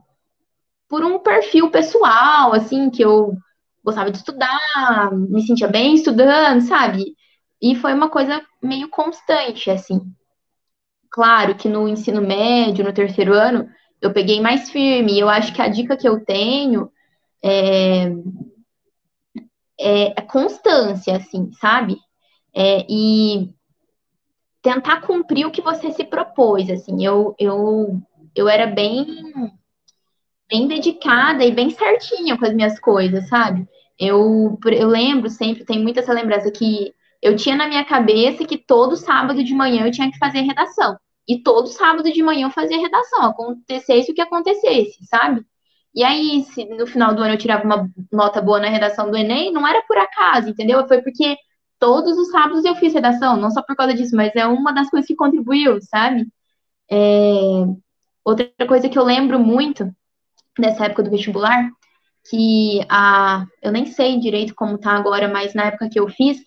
por 0.89 1.03
um 1.03 1.19
perfil 1.19 1.69
pessoal, 1.71 2.53
assim, 2.53 2.89
que 2.89 3.03
eu 3.03 3.33
gostava 3.83 4.11
de 4.11 4.17
estudar, 4.17 5.11
me 5.13 5.41
sentia 5.45 5.67
bem 5.67 5.95
estudando, 5.95 6.61
sabe? 6.61 7.15
E 7.61 7.75
foi 7.75 7.93
uma 7.93 8.09
coisa 8.09 8.41
meio 8.61 8.89
constante, 8.89 9.69
assim. 9.69 9.99
Claro 11.11 11.55
que 11.55 11.67
no 11.69 11.87
ensino 11.87 12.21
médio, 12.21 12.85
no 12.85 12.93
terceiro 12.93 13.33
ano, 13.33 13.67
eu 14.01 14.13
peguei 14.13 14.39
mais 14.41 14.69
firme. 14.69 15.19
Eu 15.19 15.29
acho 15.29 15.53
que 15.53 15.61
a 15.61 15.67
dica 15.67 15.97
que 15.97 16.07
eu 16.07 16.23
tenho 16.23 16.91
é, 17.43 18.11
é, 19.79 20.19
é 20.19 20.21
constância, 20.21 21.15
assim, 21.17 21.51
sabe? 21.53 21.97
É, 22.55 22.85
e 22.89 23.49
tentar 24.67 24.99
cumprir 24.99 25.45
o 25.45 25.51
que 25.51 25.61
você 25.61 25.91
se 25.91 26.03
propôs, 26.03 26.69
assim. 26.69 27.05
Eu, 27.05 27.33
eu, 27.39 28.01
eu 28.35 28.49
era 28.49 28.67
bem, 28.67 29.05
bem 30.49 30.67
dedicada 30.67 31.45
e 31.45 31.51
bem 31.51 31.69
certinha 31.69 32.37
com 32.37 32.45
as 32.45 32.53
minhas 32.53 32.77
coisas, 32.77 33.29
sabe? 33.29 33.65
Eu, 33.97 34.59
eu 34.65 34.87
lembro 34.89 35.29
sempre, 35.29 35.63
tem 35.63 35.81
muita 35.81 36.01
essa 36.01 36.11
lembrança 36.11 36.51
que 36.51 36.93
eu 37.21 37.35
tinha 37.37 37.55
na 37.55 37.67
minha 37.67 37.85
cabeça 37.85 38.45
que 38.45 38.57
todo 38.57 38.97
sábado 38.97 39.41
de 39.41 39.53
manhã 39.53 39.85
eu 39.85 39.91
tinha 39.91 40.11
que 40.11 40.17
fazer 40.17 40.41
redação. 40.41 40.97
E 41.25 41.41
todo 41.41 41.67
sábado 41.67 42.11
de 42.11 42.21
manhã 42.21 42.47
eu 42.47 42.51
fazia 42.51 42.77
redação, 42.77 43.23
acontecesse 43.23 44.11
o 44.11 44.13
que 44.13 44.21
acontecesse, 44.21 45.05
sabe? 45.05 45.45
E 45.95 46.03
aí, 46.03 46.43
se 46.43 46.65
no 46.65 46.85
final 46.85 47.15
do 47.15 47.23
ano 47.23 47.33
eu 47.33 47.37
tirava 47.37 47.63
uma 47.63 47.89
nota 48.11 48.41
boa 48.41 48.59
na 48.59 48.69
redação 48.69 49.09
do 49.09 49.17
Enem, 49.17 49.51
não 49.51 49.65
era 49.65 49.81
por 49.83 49.97
acaso, 49.97 50.49
entendeu? 50.49 50.85
Foi 50.87 51.01
porque 51.01 51.37
todos 51.79 52.17
os 52.17 52.29
sábados 52.31 52.65
eu 52.65 52.75
fiz 52.75 52.93
redação, 52.93 53.37
não 53.37 53.51
só 53.51 53.61
por 53.61 53.75
causa 53.75 53.93
disso, 53.93 54.15
mas 54.15 54.35
é 54.35 54.45
uma 54.45 54.71
das 54.73 54.89
coisas 54.89 55.07
que 55.07 55.15
contribuiu, 55.15 55.79
sabe? 55.81 56.27
É... 56.89 56.97
Outra 58.23 58.51
coisa 58.67 58.89
que 58.89 58.97
eu 58.97 59.03
lembro 59.03 59.39
muito 59.39 59.89
dessa 60.59 60.85
época 60.85 61.03
do 61.03 61.09
vestibular, 61.09 61.69
que 62.29 62.81
a, 62.89 63.45
eu 63.61 63.71
nem 63.71 63.85
sei 63.85 64.19
direito 64.19 64.53
como 64.55 64.77
tá 64.77 64.91
agora, 64.91 65.27
mas 65.27 65.53
na 65.53 65.65
época 65.65 65.89
que 65.89 65.99
eu 65.99 66.09
fiz, 66.09 66.37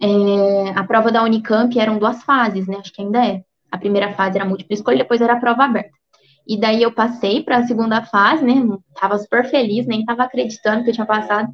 é, 0.00 0.70
a 0.74 0.84
prova 0.84 1.10
da 1.10 1.22
Unicamp 1.22 1.78
eram 1.78 1.98
duas 1.98 2.22
fases, 2.22 2.66
né? 2.66 2.76
Acho 2.78 2.92
que 2.92 3.02
ainda 3.02 3.24
é. 3.24 3.42
A 3.70 3.78
primeira 3.78 4.12
fase 4.14 4.36
era 4.36 4.44
múltipla 4.44 4.74
escolha, 4.74 4.98
depois 4.98 5.20
era 5.20 5.34
a 5.34 5.40
prova 5.40 5.64
aberta. 5.64 5.96
E 6.46 6.58
daí 6.58 6.82
eu 6.82 6.92
passei 6.92 7.42
para 7.42 7.58
a 7.58 7.66
segunda 7.66 8.04
fase, 8.04 8.44
né? 8.44 8.54
Tava 8.94 9.18
super 9.18 9.48
feliz, 9.48 9.86
nem 9.86 10.04
tava 10.04 10.24
acreditando 10.24 10.84
que 10.84 10.90
eu 10.90 10.94
tinha 10.94 11.06
passado. 11.06 11.52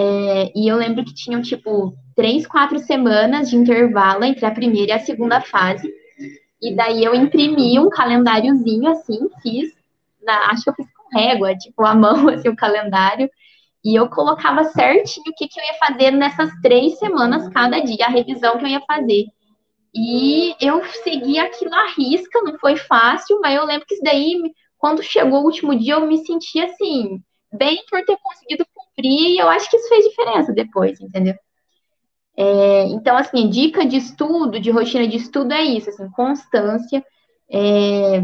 É, 0.00 0.52
e 0.54 0.68
eu 0.68 0.76
lembro 0.76 1.04
que 1.04 1.12
tinham, 1.12 1.42
tipo, 1.42 1.92
três, 2.14 2.46
quatro 2.46 2.78
semanas 2.78 3.50
de 3.50 3.56
intervalo 3.56 4.22
entre 4.22 4.46
a 4.46 4.50
primeira 4.52 4.92
e 4.92 4.94
a 4.94 5.00
segunda 5.00 5.40
fase. 5.40 5.92
E 6.62 6.72
daí 6.72 7.02
eu 7.02 7.16
imprimi 7.16 7.80
um 7.80 7.90
calendáriozinho 7.90 8.88
assim, 8.88 9.18
fiz, 9.42 9.72
na, 10.22 10.52
acho 10.52 10.62
que 10.62 10.70
eu 10.70 10.74
fiz 10.74 10.86
com 10.92 11.18
régua, 11.18 11.56
tipo, 11.56 11.84
a 11.84 11.94
mão, 11.96 12.28
assim, 12.28 12.48
o 12.48 12.54
calendário. 12.54 13.28
E 13.84 13.98
eu 13.98 14.08
colocava 14.08 14.62
certinho 14.64 15.24
o 15.30 15.34
que, 15.34 15.48
que 15.48 15.58
eu 15.58 15.64
ia 15.64 15.74
fazer 15.74 16.12
nessas 16.12 16.52
três 16.62 16.96
semanas, 16.98 17.48
cada 17.48 17.80
dia, 17.80 18.06
a 18.06 18.10
revisão 18.10 18.56
que 18.56 18.64
eu 18.64 18.68
ia 18.68 18.80
fazer. 18.82 19.26
E 19.92 20.54
eu 20.60 20.84
segui 21.02 21.40
aquilo 21.40 21.74
à 21.74 21.88
risca, 21.96 22.40
não 22.42 22.56
foi 22.60 22.76
fácil, 22.76 23.40
mas 23.40 23.56
eu 23.56 23.64
lembro 23.64 23.84
que 23.84 23.94
isso 23.94 24.04
daí, 24.04 24.36
quando 24.78 25.02
chegou 25.02 25.40
o 25.40 25.44
último 25.44 25.76
dia, 25.76 25.94
eu 25.94 26.06
me 26.06 26.18
senti 26.18 26.60
assim, 26.60 27.20
bem 27.52 27.82
por 27.90 28.04
ter 28.04 28.16
conseguido 28.22 28.64
cumprir, 28.98 29.34
e 29.34 29.38
eu 29.38 29.48
acho 29.48 29.70
que 29.70 29.76
isso 29.76 29.88
fez 29.88 30.04
diferença 30.04 30.52
depois, 30.52 31.00
entendeu? 31.00 31.34
É, 32.36 32.84
então, 32.84 33.16
assim, 33.16 33.48
dica 33.48 33.84
de 33.84 33.96
estudo, 33.96 34.60
de 34.60 34.70
rotina 34.70 35.06
de 35.06 35.16
estudo 35.16 35.52
é 35.52 35.62
isso, 35.62 35.90
assim, 35.90 36.08
constância, 36.10 37.04
é, 37.50 38.22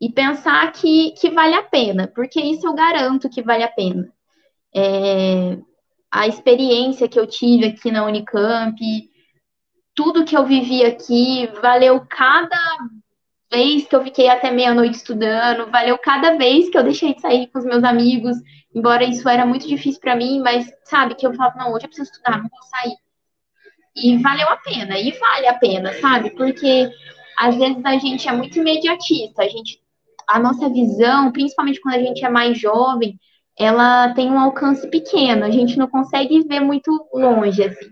e 0.00 0.10
pensar 0.10 0.70
que, 0.72 1.12
que 1.12 1.30
vale 1.30 1.54
a 1.54 1.62
pena, 1.62 2.10
porque 2.14 2.40
isso 2.40 2.66
eu 2.66 2.74
garanto 2.74 3.28
que 3.28 3.42
vale 3.42 3.62
a 3.62 3.68
pena. 3.68 4.10
É, 4.74 5.58
a 6.10 6.26
experiência 6.26 7.08
que 7.08 7.18
eu 7.18 7.26
tive 7.26 7.66
aqui 7.66 7.90
na 7.90 8.04
Unicamp, 8.04 8.78
tudo 9.94 10.24
que 10.24 10.36
eu 10.36 10.44
vivi 10.46 10.84
aqui, 10.84 11.46
valeu 11.60 12.00
cada 12.08 12.56
vez 13.52 13.86
que 13.86 13.94
eu 13.94 14.02
fiquei 14.02 14.28
até 14.28 14.50
meia-noite 14.50 14.96
estudando, 14.96 15.70
valeu 15.70 15.98
cada 15.98 16.36
vez 16.36 16.70
que 16.70 16.78
eu 16.78 16.82
deixei 16.82 17.14
de 17.14 17.20
sair 17.20 17.48
com 17.48 17.58
os 17.58 17.64
meus 17.64 17.84
amigos, 17.84 18.36
embora 18.74 19.04
isso 19.04 19.28
era 19.28 19.44
muito 19.44 19.68
difícil 19.68 20.00
para 20.00 20.16
mim, 20.16 20.40
mas 20.40 20.72
sabe, 20.84 21.14
que 21.14 21.26
eu 21.26 21.34
falava, 21.34 21.58
não, 21.58 21.72
hoje 21.72 21.84
eu 21.84 21.88
preciso 21.88 22.10
estudar, 22.10 22.38
não 22.38 22.48
vou 22.48 22.62
sair. 22.62 22.96
E 23.94 24.16
valeu 24.16 24.48
a 24.48 24.56
pena, 24.56 24.98
e 24.98 25.12
vale 25.12 25.46
a 25.46 25.54
pena, 25.54 25.92
sabe? 26.00 26.30
Porque 26.30 26.90
às 27.38 27.54
vezes 27.56 27.84
a 27.84 27.98
gente 27.98 28.26
é 28.26 28.32
muito 28.32 28.58
imediatista, 28.58 29.42
a 29.42 29.48
gente 29.48 29.82
a 30.26 30.38
nossa 30.38 30.68
visão, 30.68 31.30
principalmente 31.30 31.80
quando 31.80 31.96
a 31.96 32.02
gente 32.02 32.24
é 32.24 32.28
mais 32.28 32.58
jovem, 32.58 33.18
ela 33.58 34.14
tem 34.14 34.30
um 34.30 34.38
alcance 34.38 34.88
pequeno, 34.88 35.44
a 35.44 35.50
gente 35.50 35.76
não 35.76 35.88
consegue 35.88 36.42
ver 36.42 36.60
muito 36.60 36.90
longe 37.12 37.62
assim. 37.62 37.90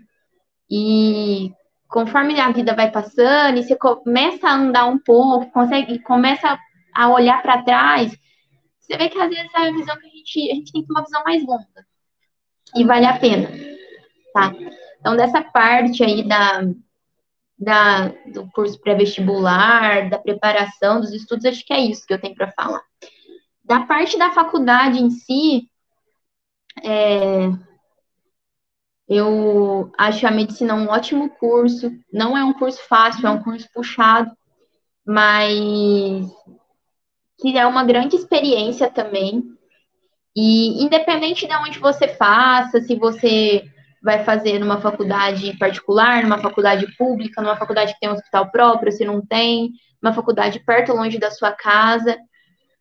E 0.69 1.51
conforme 1.91 2.39
a 2.39 2.51
vida 2.51 2.73
vai 2.73 2.89
passando 2.89 3.57
e 3.57 3.63
você 3.63 3.75
começa 3.75 4.47
a 4.47 4.55
andar 4.55 4.85
um 4.85 4.97
pouco, 4.97 5.51
consegue, 5.51 5.99
começa 5.99 6.57
a 6.95 7.09
olhar 7.09 7.41
para 7.41 7.63
trás, 7.63 8.17
você 8.79 8.97
vê 8.97 9.09
que 9.09 9.19
às 9.19 9.29
vezes 9.29 9.53
a 9.53 9.71
visão 9.71 9.97
que 9.97 10.07
a 10.07 10.09
gente, 10.09 10.51
a 10.51 10.55
gente 10.55 10.71
tem 10.71 10.81
que 10.81 10.87
ter 10.87 10.93
uma 10.93 11.03
visão 11.03 11.23
mais 11.23 11.45
longa. 11.45 11.85
E 12.75 12.85
vale 12.85 13.05
a 13.05 13.19
pena, 13.19 13.49
tá? 14.33 14.53
Então, 14.99 15.17
dessa 15.17 15.41
parte 15.41 16.01
aí 16.03 16.25
da, 16.25 16.61
da, 17.59 18.07
do 18.33 18.49
curso 18.51 18.79
pré-vestibular, 18.79 20.09
da 20.09 20.17
preparação 20.17 21.01
dos 21.01 21.11
estudos, 21.11 21.43
acho 21.43 21.65
que 21.65 21.73
é 21.73 21.79
isso 21.79 22.07
que 22.07 22.13
eu 22.13 22.21
tenho 22.21 22.35
para 22.35 22.51
falar. 22.53 22.81
Da 23.65 23.81
parte 23.85 24.17
da 24.17 24.31
faculdade 24.31 25.01
em 25.01 25.09
si, 25.09 25.69
é, 26.83 27.49
eu 29.13 29.91
acho 29.97 30.25
a 30.25 30.31
medicina 30.31 30.73
um 30.73 30.87
ótimo 30.87 31.29
curso. 31.31 31.91
Não 32.13 32.37
é 32.37 32.45
um 32.45 32.53
curso 32.53 32.79
fácil, 32.87 33.27
é 33.27 33.29
um 33.29 33.43
curso 33.43 33.67
puxado, 33.73 34.31
mas 35.05 36.31
que 37.37 37.57
é 37.57 37.67
uma 37.67 37.83
grande 37.83 38.15
experiência 38.15 38.89
também. 38.89 39.43
E 40.33 40.81
independente 40.81 41.45
de 41.45 41.53
onde 41.57 41.77
você 41.77 42.07
faça, 42.07 42.79
se 42.79 42.95
você 42.95 43.65
vai 44.01 44.23
fazer 44.23 44.59
numa 44.59 44.79
faculdade 44.79 45.57
particular, 45.57 46.23
numa 46.23 46.37
faculdade 46.37 46.87
pública, 46.95 47.41
numa 47.41 47.57
faculdade 47.57 47.93
que 47.93 47.99
tem 47.99 48.09
um 48.09 48.13
hospital 48.13 48.49
próprio, 48.49 48.93
se 48.93 49.03
não 49.03 49.19
tem, 49.19 49.71
uma 50.01 50.13
faculdade 50.13 50.61
perto 50.61 50.93
ou 50.93 50.97
longe 50.97 51.19
da 51.19 51.29
sua 51.29 51.51
casa. 51.51 52.17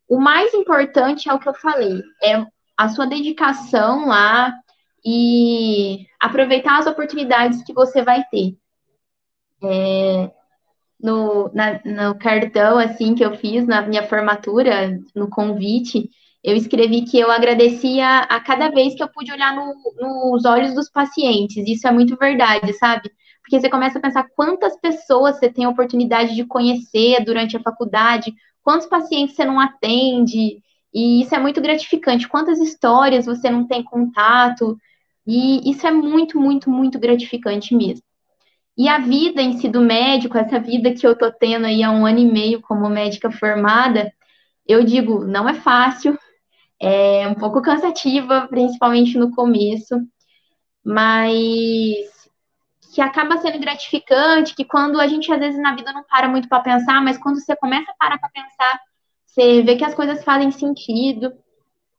O 0.09 0.21
mais 0.21 0.55
importante 0.55 1.29
é 1.29 1.35
o 1.35 1.41
que 1.41 1.49
eu 1.49 1.55
falei, 1.55 2.01
é 2.23 2.47
a 2.79 2.89
sua 2.89 3.05
dedicação 3.05 4.07
lá, 4.07 4.55
e 5.05 6.07
aproveitar 6.19 6.79
as 6.79 6.87
oportunidades 6.87 7.63
que 7.63 7.73
você 7.73 8.03
vai 8.03 8.25
ter. 8.31 8.57
É, 9.63 10.31
no, 11.03 11.51
na, 11.55 11.81
no 11.85 12.19
cartão, 12.19 12.79
assim, 12.79 13.15
que 13.15 13.25
eu 13.25 13.37
fiz 13.37 13.67
na 13.67 13.83
minha 13.83 14.03
formatura, 14.03 14.99
no 15.15 15.29
convite, 15.29 16.11
eu 16.43 16.57
escrevi 16.57 17.03
que 17.03 17.19
eu 17.19 17.31
agradecia 17.31 18.21
a 18.21 18.41
cada 18.41 18.71
vez 18.71 18.95
que 18.95 19.03
eu 19.03 19.09
pude 19.09 19.33
olhar 19.33 19.55
no, 19.55 19.75
nos 19.99 20.45
olhos 20.45 20.75
dos 20.75 20.91
pacientes. 20.91 21.67
Isso 21.67 21.87
é 21.87 21.91
muito 21.91 22.17
verdade, 22.17 22.73
sabe? 22.75 23.11
Porque 23.43 23.61
você 23.61 23.69
começa 23.69 23.99
a 23.99 24.03
pensar 24.03 24.27
quantas 24.35 24.79
pessoas 24.79 25.39
você 25.39 25.51
tem 25.51 25.65
a 25.65 25.71
oportunidade 25.71 26.35
de 26.35 26.45
conhecer 26.45 27.25
durante 27.25 27.57
a 27.57 27.63
faculdade, 27.63 28.33
quantos 28.63 28.87
pacientes 28.87 29.35
você 29.35 29.45
não 29.45 29.59
atende, 29.61 30.63
e 30.93 31.23
isso 31.23 31.35
é 31.35 31.39
muito 31.39 31.61
gratificante. 31.61 32.29
Quantas 32.29 32.59
histórias 32.59 33.27
você 33.27 33.51
não 33.51 33.67
tem 33.67 33.83
contato, 33.83 34.77
e 35.27 35.71
isso 35.71 35.87
é 35.87 35.91
muito, 35.91 36.39
muito, 36.41 36.71
muito 36.71 36.99
gratificante 36.99 37.75
mesmo. 37.75 38.03
E 38.77 38.89
a 38.89 38.99
vida 38.99 39.43
em 39.43 39.59
si 39.59 39.69
do 39.69 39.81
médico, 39.81 40.39
essa 40.39 40.59
vida 40.59 40.93
que 40.93 41.07
eu 41.07 41.17
tô 41.17 41.31
tendo 41.31 41.67
aí 41.67 41.83
há 41.83 41.91
um 41.91 42.07
ano 42.07 42.19
e 42.19 42.25
meio 42.25 42.61
como 42.63 42.89
médica 42.89 43.31
formada, 43.31 44.13
eu 44.67 44.85
digo, 44.85 45.25
não 45.25 45.49
é 45.49 45.55
fácil, 45.55 46.19
é 46.81 47.29
um 47.29 47.35
pouco 47.35 47.61
cansativa, 47.61 48.47
principalmente 48.49 49.19
no 49.19 49.33
começo, 49.33 50.01
mas 50.85 52.09
que 52.95 53.01
acaba 53.01 53.39
sendo 53.39 53.59
gratificante, 53.61 54.55
que 54.55 54.65
quando 54.65 55.01
a 55.01 55.07
gente 55.07 55.33
às 55.33 55.39
vezes 55.39 55.61
na 55.61 55.75
vida 55.75 55.93
não 55.93 56.03
para 56.05 56.29
muito 56.29 56.49
para 56.49 56.63
pensar, 56.63 57.03
mas 57.03 57.19
quando 57.19 57.41
você 57.41 57.55
começa 57.57 57.91
a 57.91 57.95
parar 57.99 58.19
para 58.19 58.31
pensar, 58.31 58.81
você 59.27 59.63
vê 59.63 59.77
que 59.77 59.85
as 59.85 59.95
coisas 59.95 60.25
fazem 60.25 60.51
sentido. 60.51 61.33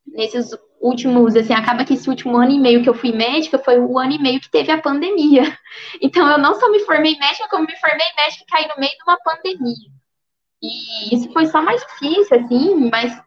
Nesses 0.07 0.51
últimos, 0.81 1.35
assim, 1.35 1.53
acaba 1.53 1.85
que 1.85 1.93
esse 1.93 2.09
último 2.09 2.35
ano 2.37 2.51
e 2.51 2.59
meio 2.59 2.81
que 2.81 2.89
eu 2.89 2.93
fui 2.93 3.11
médica 3.11 3.59
foi 3.59 3.79
o 3.79 3.97
ano 3.97 4.13
e 4.13 4.19
meio 4.19 4.41
que 4.41 4.49
teve 4.49 4.71
a 4.71 4.81
pandemia. 4.81 5.43
Então, 6.01 6.27
eu 6.29 6.37
não 6.37 6.55
só 6.55 6.69
me 6.69 6.79
formei 6.79 7.17
médica, 7.17 7.47
como 7.49 7.65
me 7.65 7.75
formei 7.77 8.05
médica 8.17 8.43
e 8.43 8.45
caí 8.45 8.67
no 8.67 8.79
meio 8.79 8.91
de 8.91 9.03
uma 9.07 9.17
pandemia. 9.23 9.89
E 10.61 11.15
isso 11.15 11.31
foi 11.31 11.45
só 11.45 11.61
mais 11.61 11.81
difícil, 11.81 12.37
assim, 12.37 12.89
mas 12.89 13.21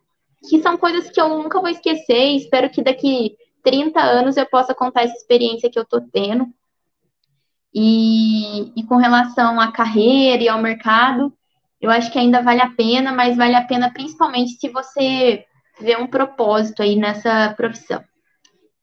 que 0.49 0.61
são 0.61 0.77
coisas 0.77 1.11
que 1.11 1.21
eu 1.21 1.29
nunca 1.29 1.61
vou 1.61 1.69
esquecer. 1.69 2.37
Espero 2.37 2.69
que 2.71 2.83
daqui 2.83 3.37
30 3.63 4.01
anos 4.01 4.37
eu 4.37 4.47
possa 4.47 4.75
contar 4.75 5.03
essa 5.03 5.17
experiência 5.17 5.71
que 5.71 5.79
eu 5.79 5.85
tô 5.85 6.01
tendo. 6.01 6.47
E, 7.75 8.73
e 8.77 8.85
com 8.85 8.97
relação 8.97 9.59
à 9.59 9.73
carreira 9.73 10.43
e 10.43 10.49
ao 10.49 10.61
mercado, 10.61 11.33
eu 11.81 11.91
acho 11.91 12.11
que 12.13 12.19
ainda 12.19 12.41
vale 12.41 12.61
a 12.61 12.71
pena, 12.71 13.11
mas 13.11 13.37
vale 13.37 13.55
a 13.55 13.65
pena 13.65 13.93
principalmente 13.93 14.53
se 14.53 14.69
você 14.69 15.45
ver 15.81 15.99
um 15.99 16.07
propósito 16.07 16.83
aí 16.83 16.97
nessa 16.97 17.53
profissão. 17.57 18.03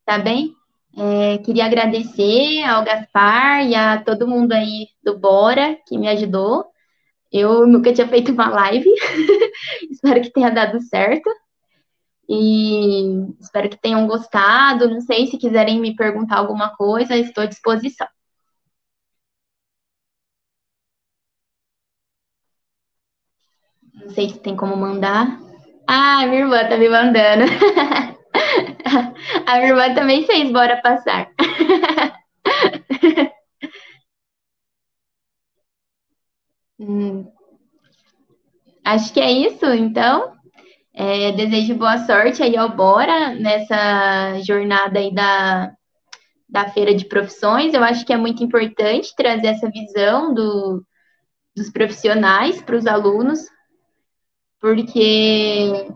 Tá 0.06 0.18
bem? 0.18 0.54
É, 0.98 1.38
queria 1.40 1.66
agradecer 1.66 2.64
ao 2.64 2.84
Gaspar 2.84 3.66
e 3.66 3.76
a 3.76 4.02
todo 4.04 4.28
mundo 4.28 4.52
aí 4.52 4.88
do 5.04 5.18
Bora 5.18 5.78
que 5.88 5.98
me 5.98 6.08
ajudou. 6.10 6.66
Eu 7.32 7.66
nunca 7.66 7.94
tinha 7.94 8.08
feito 8.08 8.32
uma 8.34 8.50
live, 8.50 8.90
espero 9.90 10.22
que 10.22 10.32
tenha 10.32 10.50
dado 10.50 10.82
certo. 10.82 11.30
E 12.28 13.28
espero 13.40 13.70
que 13.70 13.78
tenham 13.80 14.08
gostado. 14.08 14.90
Não 14.90 15.02
sei 15.02 15.28
se 15.28 15.38
quiserem 15.38 15.80
me 15.80 15.96
perguntar 15.96 16.38
alguma 16.38 16.76
coisa, 16.76 17.16
estou 17.18 17.44
à 17.44 17.48
disposição. 17.48 18.08
Não 23.94 24.10
sei 24.10 24.30
se 24.30 24.40
tem 24.40 24.56
como 24.56 24.76
mandar. 24.76 25.51
Ah, 25.94 26.26
minha 26.26 26.42
irmã 26.42 26.68
tá 26.70 26.78
me 26.78 26.88
mandando. 26.90 27.44
A 29.46 29.56
minha 29.58 29.68
irmã 29.70 29.94
também 29.94 30.26
fez 30.26 30.52
Bora 30.52 30.82
Passar. 30.82 31.30
Hum, 36.80 37.32
acho 38.84 39.14
que 39.14 39.20
é 39.20 39.32
isso, 39.32 39.66
então. 39.68 40.34
É, 40.94 41.32
desejo 41.34 41.76
boa 41.76 42.00
sorte 42.06 42.44
aí 42.44 42.58
ao 42.58 42.70
Bora 42.76 43.36
nessa 43.36 44.40
jornada 44.46 45.00
aí 45.00 45.14
da, 45.14 45.74
da 46.50 46.70
feira 46.70 46.96
de 46.96 47.06
profissões. 47.06 47.74
Eu 47.74 47.84
acho 47.84 48.06
que 48.06 48.14
é 48.14 48.18
muito 48.18 48.44
importante 48.44 49.16
trazer 49.16 49.48
essa 49.50 49.70
visão 49.72 50.34
do, 50.34 50.84
dos 51.56 51.70
profissionais 51.72 52.62
para 52.62 52.78
os 52.78 52.88
alunos, 52.88 53.42
porque 54.62 55.88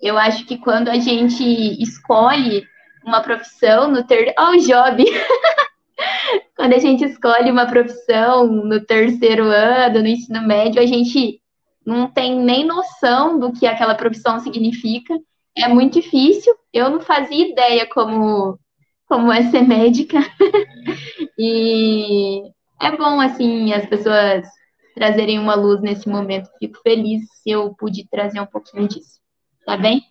eu 0.00 0.16
acho 0.16 0.46
que 0.46 0.56
quando 0.58 0.88
a 0.88 0.98
gente 0.98 1.44
escolhe 1.80 2.64
uma 3.04 3.20
profissão 3.20 3.88
no 3.88 4.04
ter. 4.04 4.34
Oh, 4.38 4.56
o 4.56 4.56
Job! 4.56 5.04
quando 6.56 6.72
a 6.72 6.78
gente 6.78 7.04
escolhe 7.04 7.50
uma 7.50 7.66
profissão 7.66 8.46
no 8.46 8.80
terceiro 8.84 9.44
ano, 9.44 10.00
no 10.00 10.08
ensino 10.08 10.42
médio, 10.46 10.82
a 10.82 10.86
gente 10.86 11.40
não 11.84 12.08
tem 12.08 12.40
nem 12.40 12.64
noção 12.64 13.38
do 13.38 13.52
que 13.52 13.66
aquela 13.66 13.94
profissão 13.94 14.40
significa. 14.40 15.14
É 15.56 15.68
muito 15.68 16.00
difícil. 16.00 16.52
Eu 16.72 16.90
não 16.90 17.00
fazia 17.00 17.48
ideia 17.48 17.86
como, 17.86 18.58
como 19.06 19.32
é 19.32 19.44
ser 19.50 19.62
médica. 19.62 20.18
e 21.38 22.42
é 22.80 22.90
bom, 22.96 23.20
assim, 23.20 23.72
as 23.72 23.86
pessoas 23.86 24.46
trazerem 24.96 25.38
uma 25.38 25.54
luz 25.54 25.82
nesse 25.82 26.08
momento. 26.08 26.50
Fico 26.58 26.80
feliz 26.82 27.22
se 27.42 27.50
eu 27.50 27.74
pude 27.74 28.08
trazer 28.08 28.40
um 28.40 28.46
pouquinho 28.46 28.88
disso. 28.88 29.20
Tá 29.66 29.76
bem? 29.76 30.02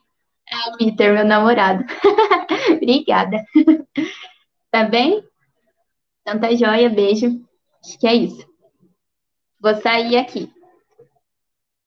É 0.47 0.69
o 0.69 0.77
Peter, 0.77 1.11
meu 1.11 1.25
namorado. 1.25 1.83
Obrigada. 2.71 3.43
tá 4.69 4.83
bem? 4.83 5.23
Então 6.21 6.39
tá 6.39 6.53
joia, 6.53 6.87
beijo. 6.87 7.43
Acho 7.83 7.97
que 7.97 8.07
é 8.07 8.13
isso. 8.13 8.45
Vou 9.59 9.73
sair 9.81 10.17
aqui. 10.17 10.53